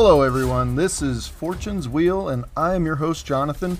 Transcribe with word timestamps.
Hello, 0.00 0.22
everyone. 0.22 0.76
This 0.76 1.02
is 1.02 1.26
Fortune's 1.26 1.88
Wheel, 1.88 2.28
and 2.28 2.44
I 2.56 2.76
am 2.76 2.86
your 2.86 2.94
host, 2.94 3.26
Jonathan. 3.26 3.78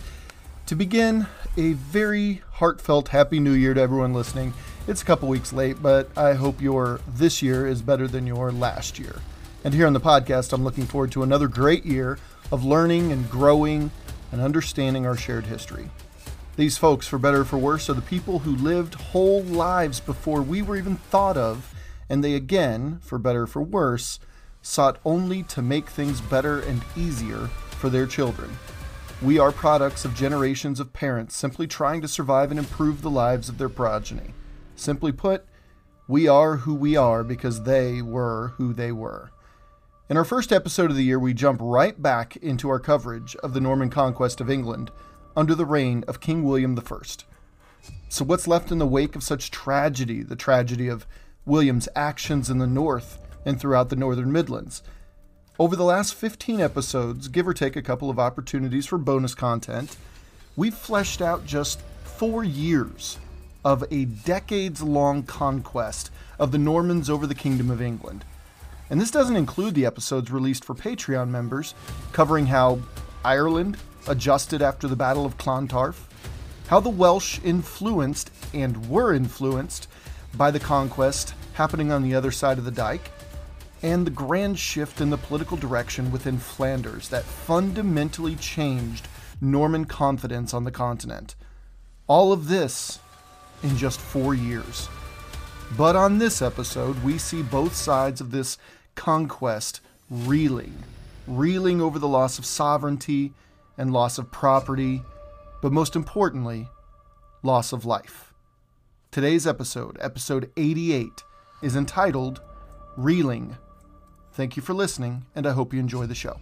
To 0.67 0.75
begin, 0.75 1.29
a 1.57 1.75
very 1.75 2.43
heartfelt 2.55 3.11
Happy 3.11 3.39
New 3.39 3.53
Year 3.53 3.73
to 3.73 3.81
everyone 3.81 4.13
listening. 4.13 4.53
It's 4.89 5.01
a 5.01 5.05
couple 5.05 5.29
weeks 5.29 5.53
late, 5.53 5.81
but 5.81 6.11
I 6.19 6.35
hope 6.35 6.61
your 6.61 7.01
this 7.07 7.41
year 7.41 7.69
is 7.69 7.83
better 7.83 8.09
than 8.09 8.27
your 8.27 8.51
last 8.51 8.99
year. 8.99 9.21
And 9.63 9.73
here 9.73 9.87
on 9.87 9.93
the 9.93 10.01
podcast, 10.01 10.53
I'm 10.53 10.65
looking 10.65 10.87
forward 10.87 11.13
to 11.13 11.23
another 11.23 11.47
great 11.47 11.87
year 11.87 12.19
of 12.51 12.65
learning 12.65 13.13
and 13.13 13.31
growing 13.31 13.93
and 14.33 14.41
understanding 14.41 15.07
our 15.07 15.17
shared 15.17 15.47
history. 15.47 15.89
These 16.57 16.79
folks, 16.79 17.07
for 17.07 17.19
better 17.19 17.43
or 17.43 17.45
for 17.45 17.59
worse, 17.59 17.89
are 17.89 17.95
the 17.95 18.03
people 18.03 18.41
who 18.41 18.57
lived 18.57 18.95
whole 18.95 19.45
lives 19.45 20.01
before 20.01 20.43
we 20.43 20.63
were 20.63 20.77
even 20.77 20.97
thought 20.97 21.37
of, 21.37 21.73
and 22.09 22.25
they 22.25 22.35
again, 22.35 22.99
for 23.03 23.19
better 23.19 23.43
or 23.43 23.47
for 23.47 23.63
worse, 23.63 24.19
sought 24.63 24.99
only 25.05 25.43
to 25.45 25.63
make 25.63 25.89
things 25.89 26.21
better 26.21 26.61
and 26.61 26.83
easier 26.97 27.49
for 27.71 27.89
their 27.89 28.07
children. 28.07 28.51
We 29.21 29.39
are 29.39 29.51
products 29.51 30.05
of 30.05 30.15
generations 30.15 30.79
of 30.79 30.93
parents 30.93 31.35
simply 31.35 31.67
trying 31.67 32.01
to 32.03 32.09
survive 32.09 32.51
and 32.51 32.59
improve 32.59 33.03
the 33.03 33.11
lives 33.11 33.49
of 33.49 33.59
their 33.59 33.69
progeny. 33.69 34.35
Simply 34.77 35.11
put, 35.11 35.45
we 36.07 36.29
are 36.29 36.59
who 36.59 36.75
we 36.75 36.97
are 36.97 37.25
because 37.25 37.65
they 37.65 38.01
were 38.01 38.55
who 38.57 38.73
they 38.73 38.93
were. 38.93 39.31
In 40.09 40.17
our 40.17 40.25
first 40.25 40.53
episode 40.53 40.91
of 40.91 40.97
the 40.97 41.05
year, 41.05 41.19
we 41.19 41.35
jump 41.35 41.61
right 41.63 42.01
back 42.01 42.37
into 42.37 42.71
our 42.71 42.79
coverage 42.79 43.37
of 43.37 43.53
the 43.53 43.61
Norman 43.61 43.91
conquest 43.91 44.41
of 44.41 44.49
England 44.49 44.91
under 45.37 45.55
the 45.55 45.67
reign 45.67 46.03
of 46.09 46.21
King 46.21 46.45
William 46.45 46.79
I. 46.79 46.99
So, 48.09 48.25
what's 48.25 48.49
left 48.49 48.73
in 48.73 48.79
the 48.79 48.87
wake 48.87 49.17
of 49.17 49.23
such 49.23 49.51
tragedy, 49.51 50.23
the 50.23 50.35
tragedy 50.35 50.89
of 50.89 51.07
William's 51.45 51.89
actions 51.95 52.49
in 52.49 52.59
the 52.59 52.67
North 52.67 53.19
and 53.45 53.61
throughout 53.61 53.89
the 53.89 53.97
Northern 53.97 54.33
Midlands? 54.33 54.83
Over 55.59 55.75
the 55.75 55.85
last 55.85 56.15
15 56.15 56.61
episodes, 56.61 57.29
give 57.29 57.49
or 57.49 57.55
take 57.55 57.75
a 57.75 57.83
couple 57.83 58.11
of 58.11 58.19
opportunities 58.19 58.87
for 58.87 58.99
bonus 58.99 59.35
content, 59.35 59.97
we've 60.57 60.75
fleshed 60.75 61.21
out 61.21 61.47
just 61.47 61.81
four 62.05 62.45
years 62.45 63.19
of 63.65 63.85
a 63.91 64.05
decades 64.05 64.83
long 64.83 65.23
conquest 65.23 66.11
of 66.39 66.53
the 66.53 66.59
Normans 66.59 67.11
over 67.11 67.27
the 67.27 67.35
Kingdom 67.35 67.71
of 67.71 67.83
England. 67.83 68.25
And 68.91 69.01
this 69.01 69.11
doesn't 69.11 69.37
include 69.37 69.75
the 69.75 69.85
episodes 69.87 70.31
released 70.31 70.65
for 70.65 70.75
Patreon 70.75 71.29
members, 71.29 71.75
covering 72.13 72.47
how 72.47 72.81
Ireland 73.25 73.77
adjusted 74.07 74.63
after 74.63 74.89
the 74.89 74.97
Battle 74.97 75.27
of 75.27 75.37
Clontarf, 75.37 76.09
how 76.69 76.81
the 76.81 76.89
Welsh 76.89 77.41
influenced 77.45 78.31
and 78.55 78.89
were 78.89 79.13
influenced 79.13 79.89
by 80.35 80.51
the 80.51 80.61
conquest 80.61 81.35
happening 81.55 81.91
on 81.91 82.03
the 82.03 82.15
other 82.15 82.31
side 82.31 82.59
of 82.59 82.65
the 82.65 82.71
dike, 82.71 83.11
and 83.83 84.07
the 84.07 84.11
grand 84.11 84.59
shift 84.59 85.01
in 85.01 85.11
the 85.11 85.17
political 85.17 85.57
direction 85.57 86.11
within 86.11 86.39
Flanders 86.39 87.09
that 87.09 87.25
fundamentally 87.25 88.35
changed 88.37 89.07
Norman 89.41 89.85
confidence 89.85 90.53
on 90.53 90.65
the 90.65 90.71
continent. 90.71 91.35
All 92.07 92.33
of 92.33 92.49
this 92.49 92.99
in 93.63 93.77
just 93.77 94.01
four 94.01 94.35
years. 94.35 94.89
But 95.77 95.97
on 95.97 96.19
this 96.19 96.41
episode, 96.41 97.03
we 97.05 97.19
see 97.19 97.43
both 97.43 97.75
sides 97.75 98.21
of 98.21 98.31
this 98.31 98.59
conquest 98.95 99.81
reeling, 100.11 100.83
reeling 101.27 101.81
over 101.81 101.99
the 101.99 102.09
loss 102.09 102.39
of 102.39 102.47
sovereignty 102.47 103.33
and 103.77 103.93
loss 103.93 104.19
of 104.19 104.33
property, 104.33 105.03
but 105.63 105.73
most 105.73 105.95
importantly, 105.95 106.69
loss 107.43 107.73
of 107.73 107.85
life. 107.85 108.33
Today's 109.11 109.47
episode, 109.47 109.97
episode 110.01 110.51
88, 110.57 111.23
is 111.63 111.77
entitled 111.77 112.41
Reeling 112.97 113.57
Thank 114.39 114.57
you 114.57 114.63
for 114.63 114.73
listening, 114.73 115.27
and 115.35 115.49
I 115.49 115.51
hope 115.51 115.75
you 115.75 115.81
enjoy 115.81 116.07
the 116.07 116.15
show. 116.15 116.39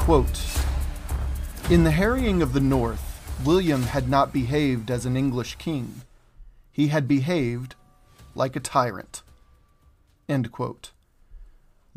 Quote 0.00 0.26
In 1.70 1.84
the 1.84 1.92
harrying 1.92 2.42
of 2.42 2.54
the 2.54 2.58
North, 2.58 3.40
William 3.44 3.84
had 3.84 4.08
not 4.08 4.32
behaved 4.32 4.90
as 4.90 5.06
an 5.06 5.16
English 5.16 5.54
king. 5.58 6.02
He 6.72 6.88
had 6.88 7.06
behaved 7.06 7.76
like 8.34 8.56
a 8.56 8.60
tyrant. 8.60 9.22
End 10.28 10.50
quote. 10.50 10.90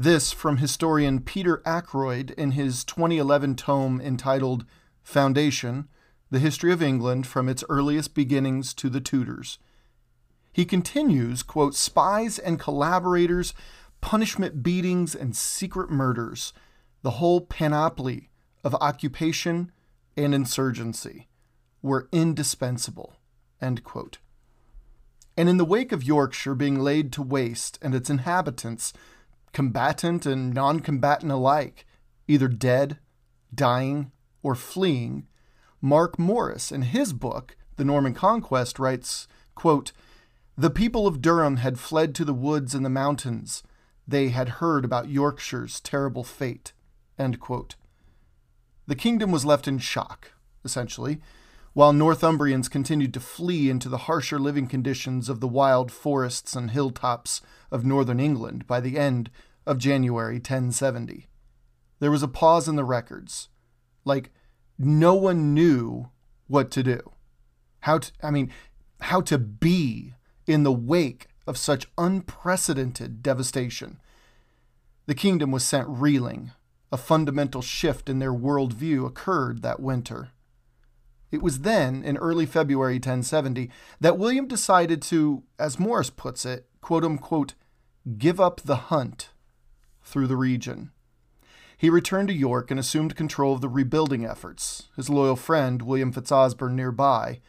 This 0.01 0.31
from 0.31 0.57
historian 0.57 1.19
Peter 1.19 1.61
Ackroyd 1.63 2.31
in 2.31 2.53
his 2.53 2.83
2011 2.85 3.55
tome 3.55 4.01
entitled 4.01 4.65
Foundation 5.03 5.89
The 6.31 6.39
History 6.39 6.71
of 6.71 6.81
England 6.81 7.27
from 7.27 7.47
its 7.47 7.63
Earliest 7.69 8.15
Beginnings 8.15 8.73
to 8.73 8.89
the 8.89 8.99
Tudors. 8.99 9.59
He 10.51 10.65
continues, 10.65 11.43
quote, 11.43 11.75
spies 11.75 12.39
and 12.39 12.59
collaborators, 12.59 13.53
punishment 14.01 14.63
beatings, 14.63 15.13
and 15.13 15.35
secret 15.35 15.91
murders, 15.91 16.51
the 17.03 17.11
whole 17.11 17.41
panoply 17.41 18.31
of 18.63 18.73
occupation 18.81 19.71
and 20.17 20.33
insurgency 20.33 21.27
were 21.83 22.09
indispensable, 22.11 23.17
end 23.61 23.83
quote. 23.83 24.17
And 25.37 25.47
in 25.47 25.57
the 25.57 25.63
wake 25.63 25.91
of 25.91 26.03
Yorkshire 26.03 26.55
being 26.55 26.79
laid 26.79 27.13
to 27.13 27.21
waste 27.21 27.77
and 27.83 27.93
its 27.93 28.09
inhabitants 28.09 28.93
combatant 29.53 30.25
and 30.25 30.53
non 30.53 30.79
combatant 30.79 31.31
alike, 31.31 31.85
either 32.27 32.47
dead, 32.47 32.97
dying, 33.53 34.11
or 34.43 34.55
fleeing, 34.55 35.27
Mark 35.81 36.19
Morris, 36.19 36.71
in 36.71 36.83
his 36.83 37.11
book, 37.11 37.57
The 37.75 37.85
Norman 37.85 38.13
Conquest, 38.13 38.79
writes, 38.79 39.27
quote, 39.55 39.91
The 40.57 40.69
people 40.69 41.07
of 41.07 41.21
Durham 41.21 41.57
had 41.57 41.79
fled 41.79 42.13
to 42.15 42.25
the 42.25 42.33
woods 42.33 42.75
and 42.75 42.85
the 42.85 42.89
mountains. 42.89 43.63
They 44.07 44.29
had 44.29 44.49
heard 44.59 44.85
about 44.85 45.09
Yorkshire's 45.09 45.79
terrible 45.79 46.23
fate. 46.23 46.73
End 47.17 47.39
quote. 47.39 47.75
The 48.87 48.95
kingdom 48.95 49.31
was 49.31 49.45
left 49.45 49.67
in 49.67 49.79
shock, 49.79 50.33
essentially, 50.63 51.19
while 51.73 51.93
Northumbrians 51.93 52.69
continued 52.69 53.13
to 53.13 53.19
flee 53.19 53.69
into 53.69 53.87
the 53.87 53.99
harsher 53.99 54.37
living 54.37 54.67
conditions 54.67 55.29
of 55.29 55.39
the 55.39 55.47
wild 55.47 55.91
forests 55.91 56.55
and 56.55 56.71
hilltops 56.71 57.41
of 57.71 57.85
northern 57.85 58.19
England 58.19 58.67
by 58.67 58.81
the 58.81 58.97
end 58.97 59.29
of 59.65 59.77
January 59.77 60.35
1070. 60.35 61.27
There 61.99 62.11
was 62.11 62.23
a 62.23 62.27
pause 62.27 62.67
in 62.67 62.75
the 62.75 62.83
records. 62.83 63.47
Like, 64.03 64.31
no 64.77 65.13
one 65.13 65.53
knew 65.53 66.09
what 66.47 66.71
to 66.71 66.83
do. 66.83 66.99
How 67.81 67.99
to, 67.99 68.11
I 68.21 68.31
mean, 68.31 68.51
how 69.01 69.21
to 69.21 69.37
be 69.37 70.13
in 70.45 70.63
the 70.63 70.71
wake 70.71 71.27
of 71.47 71.57
such 71.57 71.87
unprecedented 71.97 73.23
devastation. 73.23 73.99
The 75.05 75.15
kingdom 75.15 75.51
was 75.51 75.63
sent 75.63 75.87
reeling. 75.87 76.51
A 76.91 76.97
fundamental 76.97 77.61
shift 77.61 78.09
in 78.09 78.19
their 78.19 78.33
worldview 78.33 79.05
occurred 79.05 79.61
that 79.61 79.79
winter. 79.79 80.31
It 81.31 81.41
was 81.41 81.59
then, 81.59 82.03
in 82.03 82.17
early 82.17 82.45
February 82.45 82.95
1070, 82.95 83.69
that 83.99 84.17
William 84.17 84.47
decided 84.47 85.01
to, 85.03 85.43
as 85.57 85.79
Morris 85.79 86.09
puts 86.09 86.45
it, 86.45 86.67
quote 86.81 87.05
unquote, 87.05 87.53
give 88.17 88.39
up 88.39 88.61
the 88.61 88.75
hunt 88.75 89.29
through 90.03 90.27
the 90.27 90.35
region. 90.35 90.91
He 91.77 91.89
returned 91.89 92.27
to 92.27 92.33
York 92.33 92.69
and 92.69 92.79
assumed 92.79 93.15
control 93.15 93.55
of 93.55 93.61
the 93.61 93.69
rebuilding 93.69 94.25
efforts, 94.25 94.89
his 94.95 95.09
loyal 95.09 95.35
friend, 95.35 95.81
William 95.81 96.13
Fitzosborne, 96.13 96.73
nearby, 96.73 97.39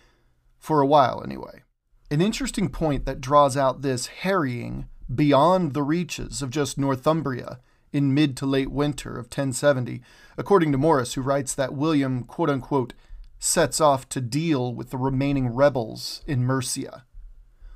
for 0.59 0.81
a 0.81 0.87
while 0.87 1.23
anyway. 1.23 1.63
An 2.11 2.21
interesting 2.21 2.69
point 2.69 3.05
that 3.05 3.21
draws 3.21 3.57
out 3.57 3.83
this 3.83 4.07
harrying 4.07 4.89
beyond 5.13 5.75
the 5.75 5.83
reaches 5.83 6.41
of 6.41 6.51
just 6.51 6.79
Northumbria 6.79 7.59
in 7.93 8.15
mid 8.15 8.37
to 8.39 8.47
late 8.47 8.71
winter 8.71 9.19
of 9.19 9.27
1070, 9.27 10.01
according 10.39 10.73
to 10.73 10.79
Morris, 10.79 11.15
who 11.15 11.21
writes 11.21 11.55
that 11.55 11.75
William, 11.75 12.25
quote 12.25 12.49
unquote, 12.49 12.95
sets 13.45 13.81
off 13.81 14.09
to 14.09 14.21
deal 14.21 14.73
with 14.73 14.91
the 14.91 14.97
remaining 14.97 15.49
rebels 15.49 16.23
in 16.29 16.45
Mercia, 16.45 17.05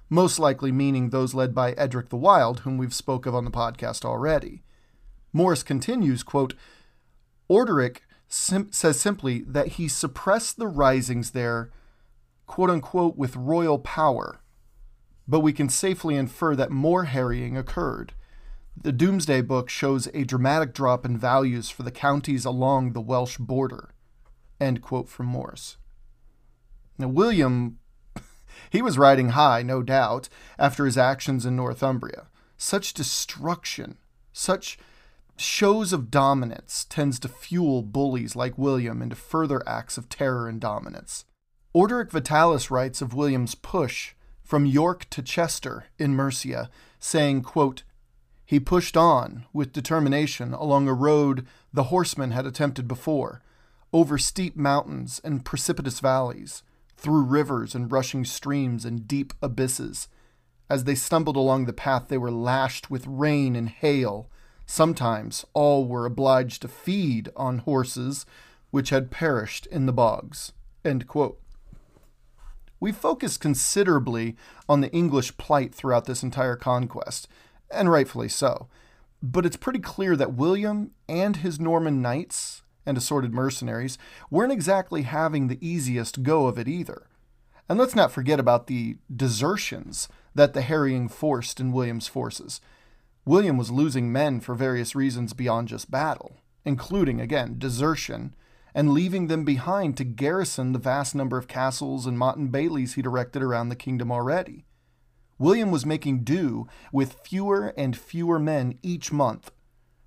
most 0.08 0.38
likely 0.38 0.70
meaning 0.70 1.10
those 1.10 1.34
led 1.34 1.56
by 1.56 1.72
Edric 1.72 2.08
the 2.08 2.16
Wild, 2.16 2.60
whom 2.60 2.78
we've 2.78 2.94
spoke 2.94 3.26
of 3.26 3.34
on 3.34 3.44
the 3.44 3.50
podcast 3.50 4.04
already. 4.04 4.62
Morris 5.32 5.64
continues, 5.64 6.22
quote, 6.22 6.54
Orderic 7.50 7.98
sim- 8.28 8.70
says 8.70 9.00
simply 9.00 9.40
that 9.40 9.72
he 9.72 9.88
suppressed 9.88 10.56
the 10.56 10.68
risings 10.68 11.32
there, 11.32 11.72
quote 12.46 12.70
unquote, 12.70 13.16
with 13.16 13.34
royal 13.34 13.80
power. 13.80 14.40
But 15.26 15.40
we 15.40 15.52
can 15.52 15.68
safely 15.68 16.14
infer 16.14 16.54
that 16.54 16.70
more 16.70 17.06
harrying 17.06 17.56
occurred. 17.56 18.12
The 18.80 18.92
Domesday 18.92 19.40
Book 19.40 19.68
shows 19.68 20.08
a 20.14 20.22
dramatic 20.22 20.72
drop 20.74 21.04
in 21.04 21.18
values 21.18 21.70
for 21.70 21.82
the 21.82 21.90
counties 21.90 22.44
along 22.44 22.92
the 22.92 23.00
Welsh 23.00 23.38
border. 23.38 23.90
End 24.60 24.82
quote 24.82 25.08
from 25.08 25.26
Morris. 25.26 25.76
Now, 26.98 27.08
William, 27.08 27.78
he 28.70 28.80
was 28.82 28.98
riding 28.98 29.30
high, 29.30 29.62
no 29.62 29.82
doubt, 29.82 30.28
after 30.58 30.84
his 30.84 30.96
actions 30.96 31.44
in 31.44 31.56
Northumbria. 31.56 32.28
Such 32.56 32.94
destruction, 32.94 33.98
such 34.32 34.78
shows 35.36 35.92
of 35.92 36.10
dominance 36.10 36.86
tends 36.88 37.18
to 37.20 37.28
fuel 37.28 37.82
bullies 37.82 38.34
like 38.34 38.56
William 38.56 39.02
into 39.02 39.16
further 39.16 39.62
acts 39.68 39.98
of 39.98 40.08
terror 40.08 40.48
and 40.48 40.60
dominance. 40.60 41.24
Orderic 41.74 42.10
Vitalis 42.10 42.70
writes 42.70 43.02
of 43.02 43.12
William's 43.12 43.54
push 43.54 44.14
from 44.42 44.64
York 44.64 45.10
to 45.10 45.22
Chester 45.22 45.86
in 45.98 46.14
Mercia, 46.14 46.70
saying, 46.98 47.42
quote, 47.42 47.82
He 48.46 48.58
pushed 48.58 48.96
on 48.96 49.44
with 49.52 49.72
determination 49.72 50.54
along 50.54 50.88
a 50.88 50.94
road 50.94 51.46
the 51.72 51.84
horsemen 51.84 52.30
had 52.30 52.46
attempted 52.46 52.88
before, 52.88 53.42
over 53.92 54.18
steep 54.18 54.56
mountains 54.56 55.20
and 55.24 55.44
precipitous 55.44 56.00
valleys, 56.00 56.62
through 56.96 57.22
rivers 57.22 57.74
and 57.74 57.92
rushing 57.92 58.24
streams 58.24 58.84
and 58.84 59.06
deep 59.06 59.32
abysses. 59.42 60.08
As 60.68 60.84
they 60.84 60.94
stumbled 60.94 61.36
along 61.36 61.66
the 61.66 61.72
path, 61.72 62.08
they 62.08 62.18
were 62.18 62.30
lashed 62.30 62.90
with 62.90 63.06
rain 63.06 63.54
and 63.54 63.68
hail. 63.68 64.28
Sometimes 64.66 65.44
all 65.52 65.86
were 65.86 66.06
obliged 66.06 66.62
to 66.62 66.68
feed 66.68 67.30
on 67.36 67.58
horses 67.58 68.26
which 68.70 68.90
had 68.90 69.10
perished 69.10 69.66
in 69.66 69.86
the 69.86 69.92
bogs. 69.92 70.52
We 72.80 72.92
focus 72.92 73.36
considerably 73.36 74.36
on 74.68 74.80
the 74.80 74.92
English 74.92 75.36
plight 75.36 75.74
throughout 75.74 76.04
this 76.04 76.22
entire 76.22 76.56
conquest, 76.56 77.28
and 77.70 77.90
rightfully 77.90 78.28
so. 78.28 78.68
But 79.22 79.46
it's 79.46 79.56
pretty 79.56 79.78
clear 79.78 80.14
that 80.16 80.34
William 80.34 80.90
and 81.08 81.36
his 81.36 81.58
Norman 81.58 82.02
knights 82.02 82.62
and 82.86 82.96
assorted 82.96 83.34
mercenaries 83.34 83.98
weren't 84.30 84.52
exactly 84.52 85.02
having 85.02 85.48
the 85.48 85.66
easiest 85.66 86.22
go 86.22 86.46
of 86.46 86.58
it 86.58 86.68
either. 86.68 87.08
And 87.68 87.78
let's 87.78 87.96
not 87.96 88.12
forget 88.12 88.38
about 88.38 88.68
the 88.68 88.96
desertions 89.14 90.08
that 90.34 90.54
the 90.54 90.62
harrying 90.62 91.08
forced 91.08 91.58
in 91.58 91.72
William's 91.72 92.06
forces. 92.06 92.60
William 93.24 93.56
was 93.56 93.72
losing 93.72 94.12
men 94.12 94.40
for 94.40 94.54
various 94.54 94.94
reasons 94.94 95.32
beyond 95.32 95.66
just 95.66 95.90
battle, 95.90 96.36
including, 96.64 97.20
again, 97.20 97.56
desertion, 97.58 98.34
and 98.72 98.92
leaving 98.92 99.26
them 99.26 99.44
behind 99.44 99.96
to 99.96 100.04
garrison 100.04 100.72
the 100.72 100.78
vast 100.78 101.14
number 101.14 101.36
of 101.36 101.48
castles 101.48 102.06
and 102.06 102.18
motte 102.18 102.36
and 102.36 102.52
baileys 102.52 102.94
he'd 102.94 103.06
erected 103.06 103.42
around 103.42 103.68
the 103.68 103.74
kingdom 103.74 104.12
already. 104.12 104.64
William 105.38 105.70
was 105.70 105.84
making 105.84 106.24
do 106.24 106.68
with 106.92 107.20
fewer 107.24 107.74
and 107.76 107.96
fewer 107.96 108.38
men 108.38 108.78
each 108.82 109.10
month, 109.10 109.50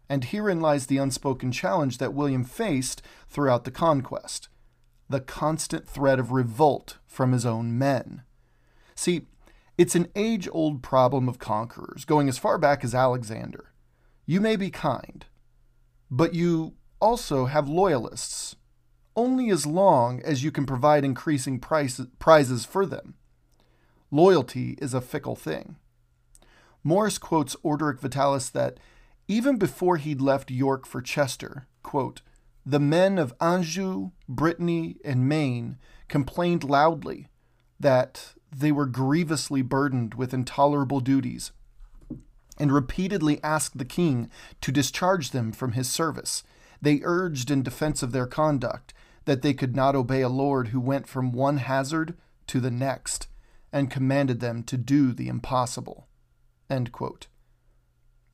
and 0.10 0.26
herein 0.26 0.60
lies 0.60 0.88
the 0.88 0.98
unspoken 0.98 1.52
challenge 1.52 2.00
that 2.00 2.14
William 2.14 2.44
faced 2.44 3.02
throughout 3.30 3.64
the 3.64 3.72
conquest 3.72 4.50
the 5.10 5.20
constant 5.20 5.88
threat 5.88 6.20
of 6.20 6.32
revolt 6.32 7.00
from 7.08 7.32
his 7.32 7.46
own 7.46 7.78
men. 7.78 8.22
See, 8.94 9.26
it's 9.78 9.96
an 9.96 10.08
age 10.16 10.48
old 10.52 10.84
problem 10.84 11.28
of 11.28 11.40
conquerors, 11.40 12.06
going 12.06 12.30
as 12.30 12.38
far 12.38 12.58
back 12.58 12.84
as 12.84 12.94
Alexander. 12.94 13.72
You 14.26 14.40
may 14.40 14.56
be 14.56 14.70
kind, 14.70 15.26
but 16.12 16.36
you 16.36 16.76
also 17.02 17.46
have 17.46 17.68
loyalists, 17.68 18.56
only 19.16 19.50
as 19.50 19.66
long 19.66 20.22
as 20.22 20.44
you 20.44 20.52
can 20.52 20.66
provide 20.66 21.04
increasing 21.04 21.60
price, 21.60 22.00
prizes 22.20 22.66
for 22.66 22.86
them. 22.86 23.16
Loyalty 24.12 24.78
is 24.80 24.94
a 24.94 25.02
fickle 25.02 25.36
thing. 25.36 25.78
Morris 26.84 27.18
quotes 27.18 27.56
Orderic 27.58 28.00
Vitalis 28.00 28.50
that 28.50 28.80
even 29.30 29.58
before 29.58 29.98
he'd 29.98 30.20
left 30.20 30.50
York 30.50 30.88
for 30.88 31.02
Chester, 31.02 31.68
quote, 31.84 32.22
the 32.66 32.80
men 32.80 33.20
of 33.20 33.34
Anjou, 33.40 34.10
Brittany, 34.28 34.98
and 35.06 35.30
Maine 35.30 35.78
complained 36.08 36.64
loudly 36.64 37.28
that 37.80 38.34
they 38.52 38.72
were 38.72 38.88
grievously 38.88 39.62
burdened 39.62 40.16
with 40.16 40.34
intolerable 40.34 41.00
duties, 41.00 41.52
and 42.58 42.72
repeatedly 42.72 43.42
asked 43.44 43.78
the 43.78 43.86
king 43.86 44.32
to 44.62 44.72
discharge 44.72 45.30
them 45.30 45.52
from 45.52 45.74
his 45.74 45.88
service. 45.88 46.44
They 46.82 47.02
urged 47.04 47.52
in 47.52 47.62
defense 47.62 48.02
of 48.02 48.12
their 48.12 48.28
conduct 48.28 48.94
that 49.26 49.44
they 49.44 49.54
could 49.54 49.76
not 49.76 49.96
obey 49.96 50.22
a 50.22 50.30
lord 50.30 50.70
who 50.70 50.80
went 50.80 51.08
from 51.08 51.32
one 51.32 51.58
hazard 51.58 52.18
to 52.48 52.60
the 52.60 52.72
next, 52.72 53.28
and 53.72 53.92
commanded 53.92 54.40
them 54.40 54.64
to 54.64 54.76
do 54.76 55.14
the 55.14 55.28
impossible. 55.28 56.08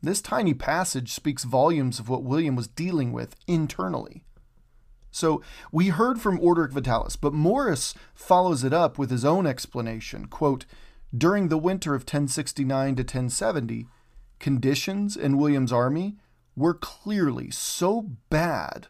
This 0.06 0.22
tiny 0.22 0.54
passage 0.54 1.13
speaks 1.13 1.44
volumes 1.44 1.98
of 1.98 2.10
what 2.10 2.22
William 2.22 2.56
was 2.56 2.68
dealing 2.68 3.12
with 3.12 3.36
internally. 3.48 4.24
So 5.10 5.42
we 5.72 5.88
heard 5.88 6.22
from 6.22 6.38
Orderic 6.38 6.74
Vitalis, 6.74 7.16
but 7.16 7.34
Morris 7.34 7.96
follows 8.13 8.63
it 8.63 8.72
up 8.72 9.00
with 9.00 9.10
his 9.10 9.25
own 9.25 9.48
explanation. 9.48 10.28
Quote, 10.28 10.68
During 11.18 11.48
the 11.48 11.57
winter 11.57 11.96
of 11.96 12.02
1069 12.02 12.98
to 12.98 13.02
1070, 13.02 13.88
conditions 14.38 15.18
in 15.18 15.38
William's 15.38 15.74
army 15.74 16.18
were 16.56 16.75
clearly 16.75 17.50
so 17.50 18.12
bad 18.30 18.86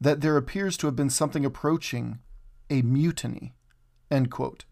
that 0.00 0.20
there 0.20 0.36
appears 0.36 0.76
to 0.76 0.86
have 0.86 0.94
been 0.94 1.10
something 1.10 1.44
approaching 1.44 2.20
a 2.70 2.82
mutiny. 2.82 3.54
End 4.08 4.30
quote. 4.30 4.66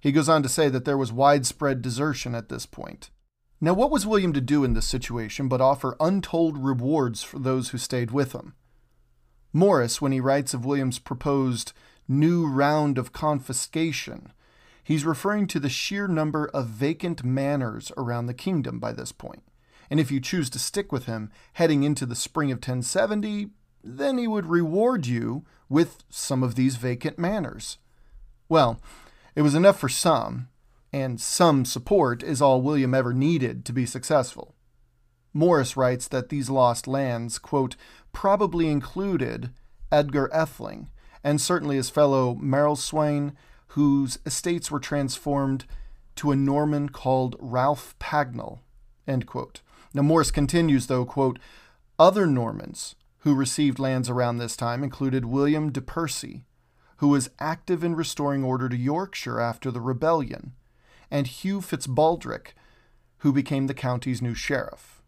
He 0.00 0.10
goes 0.10 0.28
on 0.28 0.42
to 0.42 0.48
say 0.48 0.68
that 0.68 0.84
there 0.84 0.98
was 0.98 1.12
widespread 1.12 1.80
desertion 1.80 2.34
at 2.34 2.48
this 2.48 2.66
point. 2.66 3.10
Now, 3.64 3.74
what 3.74 3.92
was 3.92 4.04
William 4.04 4.32
to 4.32 4.40
do 4.40 4.64
in 4.64 4.72
this 4.74 4.86
situation 4.86 5.46
but 5.46 5.60
offer 5.60 5.96
untold 6.00 6.58
rewards 6.58 7.22
for 7.22 7.38
those 7.38 7.68
who 7.68 7.78
stayed 7.78 8.10
with 8.10 8.32
him? 8.32 8.54
Morris, 9.52 10.02
when 10.02 10.10
he 10.10 10.18
writes 10.18 10.52
of 10.52 10.64
William's 10.64 10.98
proposed 10.98 11.72
new 12.08 12.44
round 12.44 12.98
of 12.98 13.12
confiscation, 13.12 14.32
he's 14.82 15.04
referring 15.04 15.46
to 15.46 15.60
the 15.60 15.68
sheer 15.68 16.08
number 16.08 16.48
of 16.48 16.66
vacant 16.66 17.22
manors 17.22 17.92
around 17.96 18.26
the 18.26 18.34
kingdom 18.34 18.80
by 18.80 18.90
this 18.90 19.12
point. 19.12 19.44
And 19.88 20.00
if 20.00 20.10
you 20.10 20.18
choose 20.18 20.50
to 20.50 20.58
stick 20.58 20.90
with 20.90 21.06
him 21.06 21.30
heading 21.52 21.84
into 21.84 22.04
the 22.04 22.16
spring 22.16 22.50
of 22.50 22.56
1070, 22.56 23.50
then 23.84 24.18
he 24.18 24.26
would 24.26 24.46
reward 24.46 25.06
you 25.06 25.44
with 25.68 26.02
some 26.10 26.42
of 26.42 26.56
these 26.56 26.74
vacant 26.74 27.16
manors. 27.16 27.78
Well, 28.48 28.80
it 29.36 29.42
was 29.42 29.54
enough 29.54 29.78
for 29.78 29.88
some, 29.88 30.48
and 30.92 31.20
some 31.20 31.64
support 31.64 32.22
is 32.22 32.42
all 32.42 32.60
William 32.60 32.94
ever 32.94 33.12
needed 33.12 33.64
to 33.64 33.72
be 33.72 33.86
successful. 33.86 34.54
Morris 35.32 35.76
writes 35.76 36.08
that 36.08 36.28
these 36.28 36.50
lost 36.50 36.86
lands, 36.86 37.38
quote, 37.38 37.76
probably 38.12 38.68
included 38.68 39.50
Edgar 39.90 40.28
Atheling, 40.32 40.88
and 41.24 41.40
certainly 41.40 41.76
his 41.76 41.88
fellow 41.88 42.34
Merleswein, 42.34 43.32
whose 43.68 44.18
estates 44.26 44.70
were 44.70 44.80
transformed 44.80 45.64
to 46.16 46.30
a 46.30 46.36
Norman 46.36 46.90
called 46.90 47.36
Ralph 47.40 47.94
Pagnell. 47.98 48.58
Now 49.06 50.02
Morris 50.02 50.30
continues, 50.30 50.86
though, 50.86 51.04
quote, 51.04 51.38
other 51.98 52.26
Normans 52.26 52.94
who 53.18 53.34
received 53.34 53.78
lands 53.78 54.10
around 54.10 54.38
this 54.38 54.56
time 54.56 54.82
included 54.82 55.24
William 55.24 55.70
de 55.70 55.80
Percy, 55.80 56.44
who 56.96 57.08
was 57.08 57.30
active 57.38 57.82
in 57.84 57.94
restoring 57.94 58.44
order 58.44 58.68
to 58.68 58.76
Yorkshire 58.76 59.40
after 59.40 59.70
the 59.70 59.80
rebellion, 59.80 60.52
and 61.12 61.26
Hugh 61.26 61.60
Fitzbaldrick, 61.60 62.54
who 63.18 63.32
became 63.32 63.66
the 63.66 63.74
county's 63.74 64.22
new 64.22 64.34
sheriff. 64.34 65.02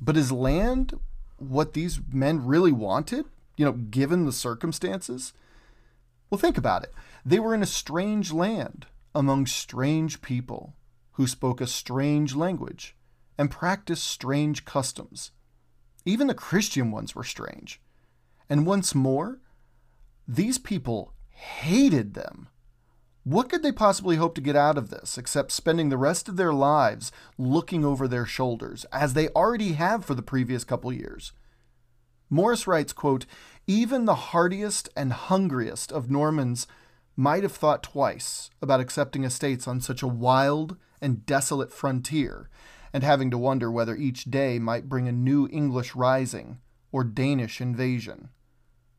But 0.00 0.16
is 0.16 0.32
land 0.32 0.98
what 1.36 1.74
these 1.74 2.00
men 2.12 2.44
really 2.44 2.72
wanted, 2.72 3.26
you 3.56 3.64
know, 3.64 3.72
given 3.72 4.26
the 4.26 4.32
circumstances? 4.32 5.32
Well, 6.28 6.40
think 6.40 6.58
about 6.58 6.82
it. 6.82 6.92
They 7.24 7.38
were 7.38 7.54
in 7.54 7.62
a 7.62 7.66
strange 7.66 8.32
land 8.32 8.86
among 9.14 9.46
strange 9.46 10.20
people 10.22 10.74
who 11.12 11.28
spoke 11.28 11.60
a 11.60 11.66
strange 11.68 12.34
language 12.34 12.96
and 13.38 13.48
practiced 13.48 14.04
strange 14.04 14.64
customs. 14.64 15.30
Even 16.04 16.26
the 16.26 16.34
Christian 16.34 16.90
ones 16.90 17.14
were 17.14 17.22
strange. 17.22 17.80
And 18.50 18.66
once 18.66 18.92
more, 18.92 19.38
these 20.26 20.58
people 20.58 21.12
hated 21.30 22.14
them. 22.14 22.48
What 23.24 23.48
could 23.48 23.62
they 23.62 23.70
possibly 23.70 24.16
hope 24.16 24.34
to 24.34 24.40
get 24.40 24.56
out 24.56 24.76
of 24.76 24.90
this 24.90 25.16
except 25.16 25.52
spending 25.52 25.88
the 25.88 25.96
rest 25.96 26.28
of 26.28 26.36
their 26.36 26.52
lives 26.52 27.12
looking 27.38 27.84
over 27.84 28.08
their 28.08 28.26
shoulders, 28.26 28.84
as 28.92 29.14
they 29.14 29.28
already 29.28 29.72
have 29.74 30.04
for 30.04 30.14
the 30.14 30.22
previous 30.22 30.64
couple 30.64 30.92
years? 30.92 31.32
Morris 32.28 32.66
writes, 32.66 32.92
quote, 32.92 33.26
Even 33.66 34.06
the 34.06 34.14
hardiest 34.14 34.88
and 34.96 35.12
hungriest 35.12 35.92
of 35.92 36.10
Normans 36.10 36.66
might 37.14 37.44
have 37.44 37.52
thought 37.52 37.82
twice 37.82 38.50
about 38.60 38.80
accepting 38.80 39.22
estates 39.22 39.68
on 39.68 39.80
such 39.80 40.02
a 40.02 40.08
wild 40.08 40.76
and 41.00 41.24
desolate 41.24 41.70
frontier, 41.70 42.48
and 42.92 43.04
having 43.04 43.30
to 43.30 43.38
wonder 43.38 43.70
whether 43.70 43.94
each 43.94 44.24
day 44.24 44.58
might 44.58 44.88
bring 44.88 45.06
a 45.06 45.12
new 45.12 45.48
English 45.52 45.94
rising 45.94 46.58
or 46.90 47.04
Danish 47.04 47.60
invasion. 47.60 48.30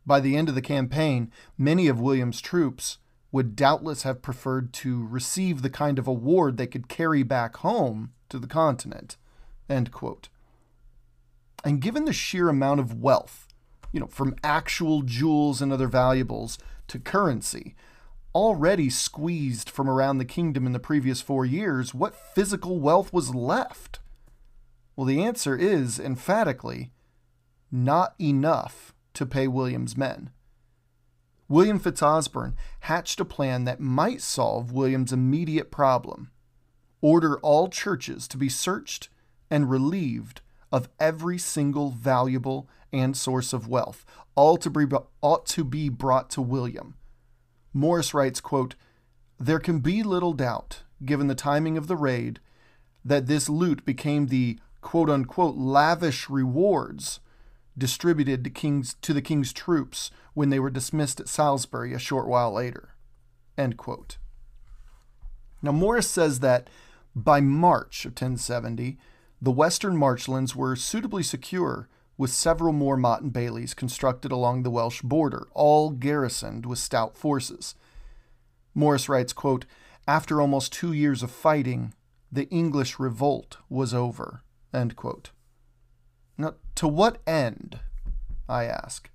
By 0.06 0.20
the 0.20 0.38
end 0.38 0.48
of 0.48 0.56
the 0.56 0.62
campaign, 0.62 1.32
many 1.58 1.88
of 1.88 2.00
William's 2.00 2.39
troops 2.39 3.00
would 3.34 3.56
doubtless 3.56 4.04
have 4.04 4.22
preferred 4.22 4.72
to 4.72 5.06
receive 5.08 5.62
the 5.63 5.70
kind 5.70 5.98
of 5.98 6.08
award 6.08 6.56
they 6.56 6.68
could 6.68 6.88
carry 6.88 7.24
back 7.24 7.58
home 7.58 8.13
to 8.30 8.38
the 8.38 8.48
continent. 8.48 9.18
And 9.68 9.90
given 11.82 12.06
the 12.06 12.13
sheer 12.13 12.48
amount 12.48 12.80
of 12.80 13.02
wealth, 13.02 13.48
you 13.92 14.00
know, 14.00 14.06
from 14.06 14.36
actual 14.44 15.02
jewels 15.02 15.63
and 15.63 15.74
other 15.74 15.88
valuables 15.88 16.60
to 16.90 17.00
currency, 17.00 17.75
already 18.36 18.90
squeezed 18.92 19.68
from 19.68 19.90
around 19.90 20.20
the 20.20 20.25
kingdom 20.25 20.68
in 20.68 20.74
the 20.74 20.80
previous 20.80 21.20
four 21.20 21.44
years, 21.44 21.92
what 21.92 22.16
physical 22.16 22.80
wealth 22.80 23.12
was 23.12 23.34
left? 23.34 24.00
Well, 24.96 25.06
the 25.06 25.24
answer 25.24 25.56
is 25.56 26.00
emphatically 26.00 26.92
not 27.72 28.13
enough 28.22 28.94
to 29.16 29.25
pay 29.25 29.48
William's 29.48 29.98
men. 29.98 30.30
William 31.53 31.79
Fitzosborne 31.79 32.55
hatched 32.79 33.19
a 33.19 33.25
plan 33.25 33.63
that 33.65 33.79
might 33.79 34.22
solve 34.22 34.72
William's 34.72 35.13
immediate 35.13 35.69
problem 35.69 36.31
order 37.00 37.38
all 37.41 37.67
churches 37.67 38.27
to 38.29 38.38
be 38.38 38.50
searched 38.50 39.10
and 39.51 39.69
relieved 39.69 40.41
of 40.72 40.89
every 41.00 41.38
single 41.38 41.91
valuable 41.91 42.67
and 42.91 43.15
source 43.15 43.53
of 43.53 43.67
wealth, 43.67 44.03
all 44.33 44.57
to 44.57 44.72
be, 44.72 44.88
ought 45.22 45.45
to 45.45 45.63
be 45.63 45.89
brought 45.89 46.31
to 46.31 46.41
William. 46.41 46.95
Morris 47.72 48.15
writes, 48.15 48.41
quote, 48.41 48.74
There 49.39 49.60
can 49.60 49.77
be 49.77 50.01
little 50.01 50.33
doubt, 50.33 50.81
given 51.05 51.27
the 51.27 51.36
timing 51.36 51.77
of 51.77 51.86
the 51.86 51.95
raid, 51.95 52.39
that 53.05 53.27
this 53.27 53.48
loot 53.48 53.86
became 53.86 54.25
the 54.25 54.57
quote 54.81 55.07
unquote 55.07 55.55
lavish 55.55 56.31
rewards 56.31 57.19
distributed 57.77 58.44
to, 58.44 58.50
king's, 58.50 58.96
to 58.96 59.13
the 59.13 59.22
king's 59.22 59.53
troops 59.53 60.12
when 60.34 60.50
they 60.50 60.60
were 60.60 60.70
dismissed 60.70 61.20
at 61.20 61.27
Salisbury 61.27 61.94
a 61.94 62.00
short 62.00 62.27
while 62.27 62.53
later. 62.53 62.96
Now, 65.62 65.72
Morris 65.72 66.10
says 66.10 66.39
that 66.39 66.70
by 67.15 67.39
March 67.39 68.06
of 68.06 68.12
1070, 68.12 68.98
the 69.42 69.51
western 69.51 69.98
marchlands 69.98 70.56
were 70.56 70.75
suitably 70.75 71.24
secure, 71.24 71.88
with 72.18 72.32
several 72.32 72.74
more 72.74 72.96
motte 72.96 73.22
and 73.22 73.34
baileys 73.34 73.74
constructed 73.74 74.32
along 74.32 74.63
the 74.63 74.70
Welsh 74.70 75.01
border, 75.01 75.48
all 75.53 75.89
garrisoned 75.89 76.65
with 76.65 76.80
stout 76.80 77.18
forces. 77.18 77.75
Morris 78.74 79.10
writes, 79.10 79.34
quote, 79.34 79.65
After 80.08 80.39
almost 80.39 80.74
two 80.74 80.94
years 80.94 81.24
of 81.24 81.32
fighting, 81.32 81.94
the 82.32 82.48
English 82.50 83.00
revolt 83.00 83.58
was 83.70 83.94
over. 83.94 84.44
End 84.74 84.96
quote. 84.96 85.32
Now, 86.38 86.56
to 86.75 86.88
what 86.88 87.22
end? 87.28 87.80
I 88.50 88.66
ask. 88.66 89.10